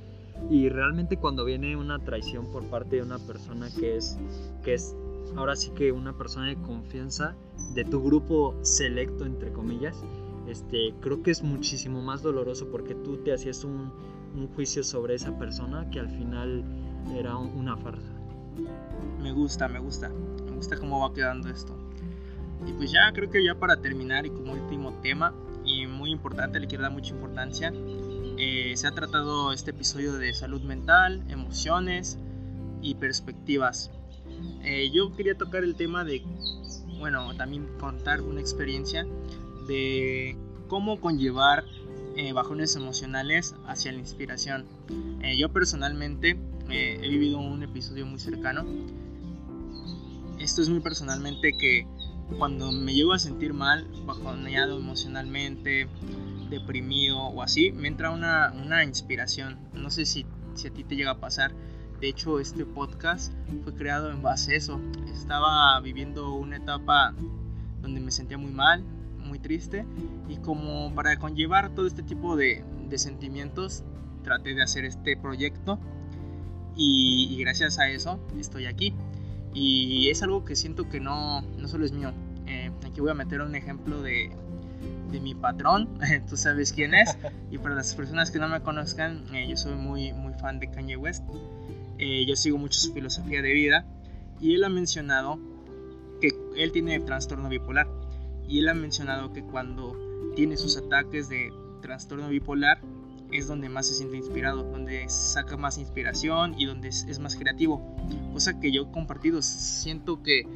Y 0.50 0.68
realmente 0.68 1.16
cuando 1.16 1.44
viene 1.44 1.76
una 1.76 1.98
traición 1.98 2.50
por 2.50 2.64
parte 2.64 2.96
de 2.96 3.02
una 3.02 3.18
persona 3.18 3.68
que 3.78 3.96
es, 3.96 4.18
que 4.62 4.74
es 4.74 4.94
ahora 5.36 5.56
sí 5.56 5.70
que 5.70 5.92
una 5.92 6.16
persona 6.16 6.46
de 6.46 6.56
confianza 6.56 7.34
de 7.74 7.84
tu 7.84 8.02
grupo 8.02 8.54
selecto, 8.62 9.24
entre 9.24 9.52
comillas, 9.52 10.04
este, 10.46 10.94
creo 11.00 11.22
que 11.22 11.30
es 11.30 11.42
muchísimo 11.42 12.02
más 12.02 12.22
doloroso 12.22 12.68
porque 12.70 12.94
tú 12.94 13.16
te 13.18 13.32
hacías 13.32 13.64
un, 13.64 13.90
un 14.34 14.48
juicio 14.54 14.84
sobre 14.84 15.14
esa 15.14 15.36
persona 15.38 15.88
que 15.90 16.00
al 16.00 16.10
final 16.10 16.64
era 17.14 17.36
una 17.36 17.76
farsa. 17.76 18.12
Me 19.22 19.32
gusta, 19.32 19.68
me 19.68 19.80
gusta 19.80 20.10
gusta 20.56 20.76
cómo 20.76 21.00
va 21.00 21.14
quedando 21.14 21.48
esto. 21.48 21.76
Y 22.66 22.72
pues 22.72 22.90
ya 22.90 23.12
creo 23.12 23.30
que 23.30 23.44
ya 23.44 23.54
para 23.54 23.76
terminar 23.76 24.26
y 24.26 24.30
como 24.30 24.52
último 24.52 24.92
tema 25.02 25.32
y 25.64 25.86
muy 25.86 26.10
importante, 26.10 26.58
le 26.60 26.66
quiero 26.66 26.82
dar 26.82 26.92
mucha 26.92 27.12
importancia, 27.12 27.72
eh, 28.38 28.72
se 28.76 28.86
ha 28.86 28.92
tratado 28.92 29.52
este 29.52 29.70
episodio 29.72 30.14
de 30.14 30.32
salud 30.32 30.62
mental, 30.62 31.22
emociones 31.28 32.18
y 32.82 32.94
perspectivas. 32.94 33.90
Eh, 34.62 34.90
yo 34.92 35.14
quería 35.16 35.36
tocar 35.36 35.64
el 35.64 35.74
tema 35.74 36.04
de, 36.04 36.22
bueno, 36.98 37.34
también 37.36 37.66
contar 37.78 38.20
una 38.20 38.40
experiencia 38.40 39.06
de 39.66 40.36
cómo 40.68 41.00
conllevar 41.00 41.64
eh, 42.16 42.32
bajones 42.32 42.76
emocionales 42.76 43.54
hacia 43.66 43.92
la 43.92 43.98
inspiración. 43.98 44.66
yo 45.38 45.48
personalmente 45.50 46.38
he 46.68 47.08
vivido 47.08 47.38
un 47.38 47.62
episodio 47.62 48.06
muy 48.06 48.18
cercano 48.18 48.64
esto 50.46 50.62
es 50.62 50.68
muy 50.68 50.78
personalmente 50.78 51.54
que 51.54 51.88
cuando 52.38 52.70
me 52.70 52.94
llego 52.94 53.12
a 53.12 53.18
sentir 53.18 53.52
mal, 53.52 53.88
bajoneado 54.04 54.78
emocionalmente, 54.78 55.88
deprimido 56.48 57.18
o 57.18 57.42
así, 57.42 57.72
me 57.72 57.88
entra 57.88 58.12
una, 58.12 58.52
una 58.52 58.84
inspiración. 58.84 59.58
No 59.74 59.90
sé 59.90 60.06
si, 60.06 60.24
si 60.54 60.68
a 60.68 60.70
ti 60.72 60.84
te 60.84 60.94
llega 60.94 61.10
a 61.10 61.18
pasar. 61.18 61.52
De 62.00 62.08
hecho, 62.08 62.38
este 62.38 62.64
podcast 62.64 63.32
fue 63.64 63.74
creado 63.74 64.12
en 64.12 64.22
base 64.22 64.52
a 64.52 64.56
eso. 64.56 64.80
Estaba 65.12 65.80
viviendo 65.80 66.34
una 66.34 66.58
etapa 66.58 67.12
donde 67.82 68.00
me 68.00 68.12
sentía 68.12 68.38
muy 68.38 68.52
mal, 68.52 68.84
muy 69.18 69.40
triste, 69.40 69.84
y 70.28 70.36
como 70.36 70.94
para 70.94 71.18
conllevar 71.18 71.74
todo 71.74 71.88
este 71.88 72.04
tipo 72.04 72.36
de, 72.36 72.64
de 72.88 72.98
sentimientos, 72.98 73.82
traté 74.22 74.54
de 74.54 74.62
hacer 74.62 74.84
este 74.84 75.16
proyecto 75.16 75.80
y, 76.76 77.34
y 77.34 77.40
gracias 77.40 77.80
a 77.80 77.88
eso 77.88 78.20
estoy 78.38 78.66
aquí. 78.66 78.94
Y 79.58 80.10
es 80.10 80.22
algo 80.22 80.44
que 80.44 80.54
siento 80.54 80.86
que 80.90 81.00
no, 81.00 81.40
no 81.40 81.66
solo 81.66 81.86
es 81.86 81.92
mío. 81.92 82.12
Eh, 82.46 82.70
aquí 82.84 83.00
voy 83.00 83.10
a 83.10 83.14
meter 83.14 83.40
un 83.40 83.54
ejemplo 83.54 84.02
de, 84.02 84.30
de 85.10 85.18
mi 85.18 85.34
patrón, 85.34 85.88
tú 86.28 86.36
sabes 86.36 86.74
quién 86.74 86.94
es. 86.94 87.16
Y 87.50 87.56
para 87.56 87.74
las 87.74 87.94
personas 87.94 88.30
que 88.30 88.38
no 88.38 88.48
me 88.48 88.60
conozcan, 88.60 89.24
eh, 89.34 89.46
yo 89.48 89.56
soy 89.56 89.74
muy, 89.74 90.12
muy 90.12 90.34
fan 90.34 90.60
de 90.60 90.70
Kanye 90.70 90.98
West. 90.98 91.24
Eh, 91.96 92.26
yo 92.26 92.36
sigo 92.36 92.58
mucho 92.58 92.78
su 92.78 92.92
filosofía 92.92 93.40
de 93.40 93.54
vida. 93.54 93.86
Y 94.42 94.54
él 94.54 94.64
ha 94.64 94.68
mencionado 94.68 95.38
que 96.20 96.28
él 96.56 96.70
tiene 96.72 97.00
trastorno 97.00 97.48
bipolar. 97.48 97.88
Y 98.46 98.58
él 98.58 98.68
ha 98.68 98.74
mencionado 98.74 99.32
que 99.32 99.42
cuando 99.42 99.96
tiene 100.34 100.58
sus 100.58 100.76
ataques 100.76 101.30
de 101.30 101.50
trastorno 101.80 102.28
bipolar, 102.28 102.82
es 103.38 103.46
donde 103.46 103.68
más 103.68 103.86
se 103.86 103.94
siente 103.94 104.16
inspirado, 104.16 104.62
donde 104.64 105.08
saca 105.08 105.56
más 105.56 105.78
inspiración 105.78 106.54
y 106.58 106.66
donde 106.66 106.88
es, 106.88 107.18
más 107.18 107.36
creativo. 107.36 107.96
Cosa 108.32 108.58
que 108.60 108.72
yo 108.72 108.82
he 108.82 108.90
compartido, 108.90 109.42
siento 109.42 110.22
que, 110.22 110.46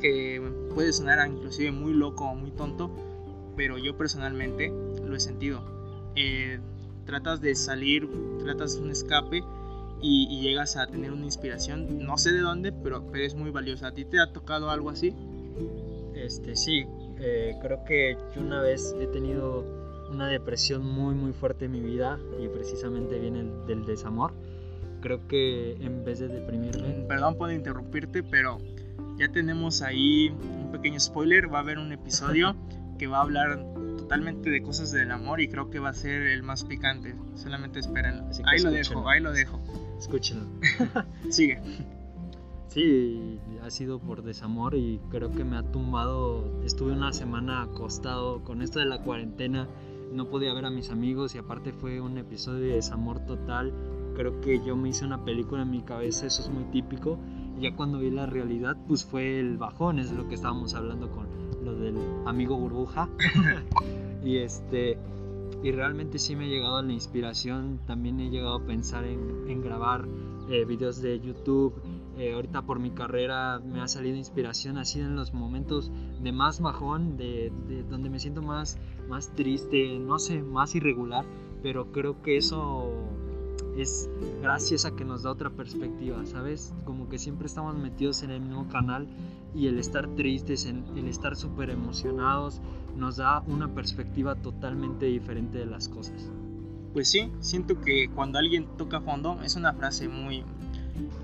que 0.00 0.40
puede 0.74 0.92
sonar 0.92 1.26
inclusive 1.28 1.72
muy 1.72 1.92
loco 1.92 2.24
o 2.24 2.34
muy 2.34 2.50
tonto, 2.50 2.90
pero 3.56 3.78
yo 3.78 3.96
personalmente 3.96 4.72
lo 5.04 5.16
he 5.16 5.20
sentido. 5.20 5.62
Eh, 6.16 6.58
tratas 7.04 7.40
de 7.40 7.54
salir, 7.54 8.08
tratas 8.42 8.76
un 8.76 8.90
escape 8.90 9.42
y, 10.00 10.40
llegas 10.40 10.76
a 10.76 10.86
tener 10.86 11.12
una 11.12 11.24
inspiración, 11.24 12.04
no 12.04 12.18
sé 12.18 12.32
de 12.32 12.40
dónde, 12.40 12.72
pero, 12.72 13.04
pero 13.10 13.24
es 13.24 13.34
muy 13.34 13.50
valiosa. 13.50 13.88
¿A 13.88 13.94
ti 13.94 14.04
te 14.04 14.20
ha 14.20 14.32
tocado 14.32 14.70
algo 14.70 14.90
así? 14.90 15.14
Este, 16.14 16.56
sí, 16.56 16.84
eh, 17.18 17.56
creo 17.62 17.84
que 17.84 18.16
yo 18.34 18.42
una 18.42 18.60
vez 18.60 18.94
he 19.00 19.06
tenido 19.06 19.77
una 20.10 20.28
depresión 20.28 20.84
muy 20.84 21.14
muy 21.14 21.32
fuerte 21.32 21.66
en 21.66 21.72
mi 21.72 21.80
vida 21.80 22.18
y 22.40 22.48
precisamente 22.48 23.18
viene 23.18 23.44
del 23.66 23.84
desamor. 23.84 24.32
Creo 25.00 25.26
que 25.28 25.76
en 25.80 26.04
vez 26.04 26.18
de 26.18 26.28
deprimirme... 26.28 26.88
Mm, 26.88 27.06
perdón 27.06 27.36
por 27.36 27.52
interrumpirte, 27.52 28.22
pero 28.22 28.58
ya 29.16 29.28
tenemos 29.28 29.82
ahí 29.82 30.28
un 30.30 30.72
pequeño 30.72 30.98
spoiler. 30.98 31.52
Va 31.52 31.58
a 31.58 31.62
haber 31.62 31.78
un 31.78 31.92
episodio 31.92 32.56
que 32.98 33.06
va 33.06 33.18
a 33.18 33.22
hablar 33.22 33.64
totalmente 33.96 34.50
de 34.50 34.62
cosas 34.62 34.90
del 34.90 35.10
amor 35.10 35.40
y 35.40 35.48
creo 35.48 35.70
que 35.70 35.78
va 35.78 35.90
a 35.90 35.94
ser 35.94 36.22
el 36.22 36.42
más 36.42 36.64
picante. 36.64 37.14
Solamente 37.34 37.78
esperen. 37.78 38.24
Ahí 38.44 38.60
lo 38.60 38.70
dejo, 38.70 39.08
ahí 39.08 39.20
lo 39.20 39.32
dejo. 39.32 39.60
Escúchenlo. 39.98 40.46
Sigue. 41.30 41.60
Sí, 42.68 43.40
ha 43.62 43.70
sido 43.70 43.98
por 43.98 44.22
desamor 44.22 44.74
y 44.74 45.00
creo 45.10 45.30
que 45.32 45.44
me 45.44 45.56
ha 45.56 45.62
tumbado. 45.62 46.62
Estuve 46.64 46.92
una 46.92 47.12
semana 47.12 47.62
acostado 47.62 48.42
con 48.44 48.62
esto 48.62 48.78
de 48.78 48.86
la 48.86 49.02
cuarentena 49.02 49.68
no 50.12 50.28
podía 50.28 50.54
ver 50.54 50.64
a 50.64 50.70
mis 50.70 50.90
amigos 50.90 51.34
y 51.34 51.38
aparte 51.38 51.72
fue 51.72 52.00
un 52.00 52.18
episodio 52.18 52.60
de 52.60 52.74
desamor 52.74 53.20
total. 53.26 53.72
Creo 54.14 54.40
que 54.40 54.64
yo 54.64 54.76
me 54.76 54.88
hice 54.88 55.04
una 55.04 55.24
película 55.24 55.62
en 55.62 55.70
mi 55.70 55.82
cabeza, 55.82 56.26
eso 56.26 56.42
es 56.42 56.48
muy 56.48 56.64
típico. 56.64 57.18
Ya 57.60 57.74
cuando 57.74 57.98
vi 57.98 58.10
la 58.10 58.26
realidad, 58.26 58.76
pues 58.86 59.04
fue 59.04 59.40
el 59.40 59.58
bajón, 59.58 59.98
es 59.98 60.12
lo 60.12 60.28
que 60.28 60.34
estábamos 60.34 60.74
hablando 60.74 61.10
con 61.10 61.26
lo 61.64 61.74
del 61.74 61.96
amigo 62.26 62.56
burbuja. 62.56 63.08
y 64.24 64.38
este 64.38 64.98
y 65.62 65.72
realmente 65.72 66.18
sí 66.18 66.36
me 66.36 66.44
ha 66.44 66.48
llegado 66.48 66.82
la 66.82 66.92
inspiración, 66.92 67.80
también 67.86 68.20
he 68.20 68.30
llegado 68.30 68.56
a 68.56 68.66
pensar 68.66 69.04
en, 69.04 69.48
en 69.48 69.60
grabar 69.60 70.06
eh, 70.50 70.64
videos 70.64 71.02
de 71.02 71.20
YouTube, 71.20 71.74
eh, 72.18 72.32
ahorita 72.32 72.62
por 72.62 72.80
mi 72.80 72.90
carrera 72.90 73.60
me 73.60 73.80
ha 73.80 73.86
salido 73.86 74.16
inspiración 74.16 74.76
así 74.76 74.98
en 74.98 75.14
los 75.14 75.34
momentos 75.34 75.92
de 76.20 76.32
más 76.32 76.60
bajón, 76.60 77.16
de, 77.16 77.52
donde 77.88 78.10
me 78.10 78.18
siento 78.18 78.42
más, 78.42 78.78
más 79.08 79.32
triste, 79.36 79.98
no 80.00 80.18
sé, 80.18 80.42
más 80.42 80.74
irregular, 80.74 81.24
pero 81.62 81.92
creo 81.92 82.22
que 82.22 82.36
eso 82.36 82.90
es 83.76 84.10
gracias 84.42 84.84
a 84.84 84.96
que 84.96 85.04
nos 85.04 85.22
da 85.22 85.30
otra 85.30 85.50
perspectiva, 85.50 86.24
¿sabes? 86.26 86.74
Como 86.84 87.08
que 87.08 87.18
siempre 87.18 87.46
estamos 87.46 87.76
metidos 87.76 88.22
en 88.24 88.30
el 88.30 88.40
mismo 88.40 88.68
canal 88.68 89.06
y 89.54 89.68
el 89.68 89.78
estar 89.78 90.08
tristes, 90.16 90.66
el 90.66 91.06
estar 91.06 91.36
súper 91.36 91.70
emocionados, 91.70 92.60
nos 92.98 93.16
da 93.16 93.40
una 93.46 93.68
perspectiva 93.74 94.34
totalmente 94.34 95.06
diferente 95.06 95.58
de 95.58 95.66
las 95.66 95.88
cosas. 95.88 96.30
Pues 96.92 97.08
sí, 97.08 97.32
siento 97.40 97.80
que 97.80 98.10
cuando 98.14 98.38
alguien 98.38 98.66
toca 98.76 99.00
fondo 99.00 99.40
es 99.42 99.56
una 99.56 99.72
frase 99.72 100.08
muy, 100.08 100.44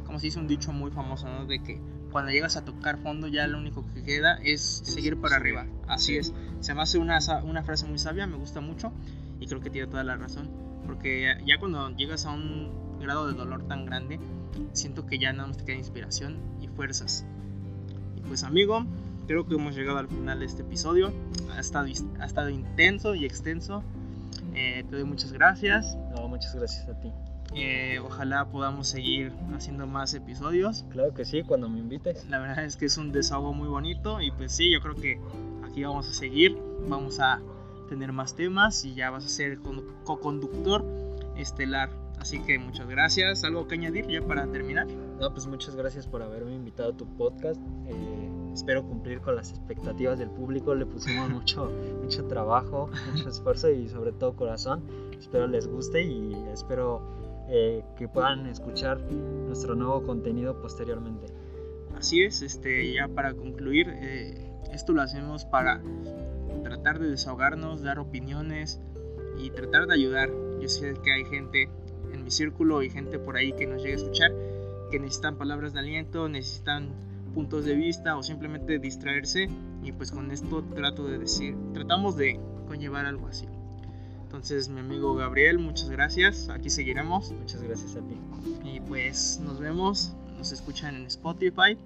como 0.07 0.18
se 0.18 0.27
dice 0.27 0.39
un 0.39 0.47
dicho 0.47 0.72
muy 0.72 0.91
famoso, 0.91 1.29
¿no? 1.29 1.47
De 1.47 1.62
que 1.62 1.81
cuando 2.12 2.31
llegas 2.31 2.57
a 2.57 2.64
tocar 2.64 2.99
fondo 2.99 3.27
ya 3.27 3.47
lo 3.49 3.59
único 3.59 3.85
que 3.93 4.05
queda 4.05 4.37
es 4.37 4.62
seguir 4.62 5.20
para 5.20 5.37
arriba. 5.37 5.66
Así 5.89 6.16
es. 6.16 6.33
Se 6.61 6.75
me 6.75 6.83
hace 6.83 6.99
una, 6.99 7.18
una 7.43 7.64
frase 7.64 7.87
muy 7.87 7.99
sabia, 7.99 8.27
me 8.27 8.37
gusta 8.37 8.61
mucho 8.61 8.93
y 9.41 9.47
creo 9.47 9.61
que 9.61 9.70
tiene 9.70 9.89
toda 9.89 10.05
la 10.05 10.16
razón. 10.16 10.49
Porque 10.87 11.37
ya 11.45 11.59
cuando 11.59 11.91
llegas 11.97 12.25
a 12.27 12.31
un 12.31 13.01
grado 13.01 13.27
de 13.27 13.35
dolor 13.35 13.66
tan 13.66 13.85
grande, 13.85 14.20
siento 14.72 15.07
que 15.07 15.18
ya 15.18 15.33
nada 15.33 15.49
más 15.49 15.57
te 15.57 15.64
queda 15.64 15.77
inspiración 15.77 16.37
y 16.61 16.68
fuerzas. 16.68 17.27
Y 18.16 18.20
pues 18.20 18.45
amigo, 18.45 18.87
creo 19.27 19.47
que 19.47 19.55
hemos 19.55 19.75
llegado 19.75 19.99
al 19.99 20.09
final 20.09 20.41
de 20.41 20.47
este 20.47 20.62
episodio. 20.62 21.12
Ha 21.55 21.61
estado, 21.61 21.87
ha 22.20 22.25
estado 22.25 22.49
intenso 22.49 23.14
y 23.14 23.25
extenso. 23.25 23.83
Eh, 24.55 24.85
te 24.89 24.97
doy 24.97 25.05
muchas 25.05 25.33
gracias. 25.33 25.97
No, 26.14 26.29
muchas 26.29 26.55
gracias 26.55 26.89
a 26.89 27.01
ti. 27.01 27.12
Eh, 27.55 28.01
ojalá 28.05 28.47
podamos 28.47 28.89
seguir 28.89 29.33
haciendo 29.55 29.87
más 29.87 30.14
episodios. 30.14 30.85
Claro 30.91 31.14
que 31.14 31.25
sí, 31.25 31.43
cuando 31.43 31.68
me 31.68 31.79
invites. 31.79 32.29
La 32.29 32.39
verdad 32.39 32.64
es 32.64 32.77
que 32.77 32.87
es 32.87 32.97
un 32.99 33.12
desahogo 33.12 33.53
muy 33.53 33.68
bonito 33.68 34.20
y 34.20 34.31
pues 34.33 34.53
sí, 34.53 34.72
yo 34.72 34.81
creo 34.81 34.95
que 34.95 35.20
aquí 35.64 35.85
vamos 35.85 36.09
a 36.09 36.12
seguir. 36.12 36.59
Vamos 36.89 37.20
a 37.20 37.41
tener 37.89 38.12
más 38.12 38.35
temas 38.35 38.85
y 38.85 38.95
ya 38.95 39.11
vas 39.11 39.25
a 39.25 39.29
ser 39.29 39.59
co-conductor 40.05 40.85
estelar. 41.37 41.91
Así 42.18 42.41
que 42.41 42.59
muchas 42.59 42.89
gracias. 42.89 43.45
¿Algo 43.45 43.68
que 43.68 43.75
añadir 43.75 44.07
ya 44.09 44.22
para 44.22 44.47
terminar? 44.47 44.87
No, 45.20 45.31
pues 45.33 45.47
muchas 45.47 45.77
gracias 45.77 46.07
por 46.07 46.22
haberme 46.22 46.55
invitado 46.55 46.93
a 46.93 46.97
tu 46.97 47.07
podcast. 47.16 47.61
Eh, 47.87 48.31
espero 48.55 48.84
cumplir 48.84 49.20
con 49.20 49.36
las 49.36 49.50
expectativas 49.50 50.18
del 50.18 50.30
público. 50.30 50.74
Le 50.74 50.86
pusimos 50.86 51.28
mucho, 51.28 51.70
mucho 52.02 52.24
trabajo, 52.26 52.88
mucho 53.12 53.28
esfuerzo 53.28 53.70
y 53.70 53.88
sobre 53.88 54.12
todo 54.12 54.36
corazón. 54.36 54.82
Espero 55.18 55.46
les 55.46 55.66
guste 55.66 56.02
y 56.02 56.34
espero 56.52 57.02
eh, 57.48 57.84
que 57.96 58.09
puedan 58.09 58.46
escuchar 58.46 59.00
nuestro 59.11 59.74
nuevo 59.74 60.05
contenido 60.05 60.61
posteriormente. 60.61 61.26
Así 61.96 62.22
es, 62.22 62.42
este, 62.42 62.92
ya 62.92 63.09
para 63.09 63.34
concluir, 63.34 63.88
eh, 63.88 64.50
esto 64.72 64.92
lo 64.92 65.02
hacemos 65.02 65.44
para 65.44 65.80
tratar 66.62 66.98
de 66.98 67.09
desahogarnos, 67.09 67.82
dar 67.82 67.98
opiniones 67.98 68.80
y 69.38 69.50
tratar 69.50 69.86
de 69.86 69.94
ayudar. 69.94 70.30
Yo 70.61 70.68
sé 70.68 70.94
que 71.02 71.12
hay 71.12 71.24
gente 71.24 71.68
en 72.12 72.24
mi 72.24 72.30
círculo 72.30 72.82
y 72.82 72.90
gente 72.90 73.18
por 73.18 73.36
ahí 73.36 73.52
que 73.52 73.66
nos 73.66 73.82
llegue 73.82 73.94
a 73.94 73.96
escuchar 73.96 74.32
que 74.90 74.98
necesitan 74.98 75.36
palabras 75.36 75.72
de 75.72 75.80
aliento, 75.80 76.28
necesitan 76.28 76.90
puntos 77.35 77.64
de 77.64 77.74
vista 77.74 78.16
o 78.16 78.22
simplemente 78.22 78.78
distraerse 78.78 79.49
y 79.82 79.93
pues 79.93 80.11
con 80.11 80.30
esto 80.30 80.62
trato 80.74 81.07
de 81.07 81.18
decir, 81.18 81.57
tratamos 81.72 82.16
de 82.16 82.41
conllevar 82.66 83.07
algo 83.07 83.26
así. 83.28 83.47
Entonces 84.22 84.68
mi 84.68 84.80
amigo 84.80 85.14
Gabriel, 85.14 85.59
muchas 85.59 85.91
gracias, 85.91 86.49
aquí 86.49 86.70
seguiremos. 86.70 87.32
Muchas 87.32 87.62
gracias 87.62 87.97
a 87.97 88.01
ti. 88.01 88.16
Y 88.64 88.80
pues 88.80 89.41
nos 89.45 89.61
vemos, 89.61 90.12
nos 90.37 90.53
escuchan 90.53 90.97
en 90.97 91.07
Spotify. 91.07 91.78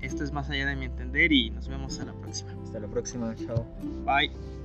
Esto 0.00 0.24
es 0.24 0.32
más 0.32 0.48
allá 0.50 0.66
de 0.66 0.76
mi 0.76 0.86
entender 0.86 1.32
y 1.32 1.50
nos 1.50 1.68
vemos 1.68 1.98
a 2.00 2.04
la 2.04 2.12
próxima. 2.12 2.52
Hasta 2.62 2.80
la 2.80 2.88
próxima, 2.88 3.34
chao. 3.36 3.66
Bye. 4.04 4.59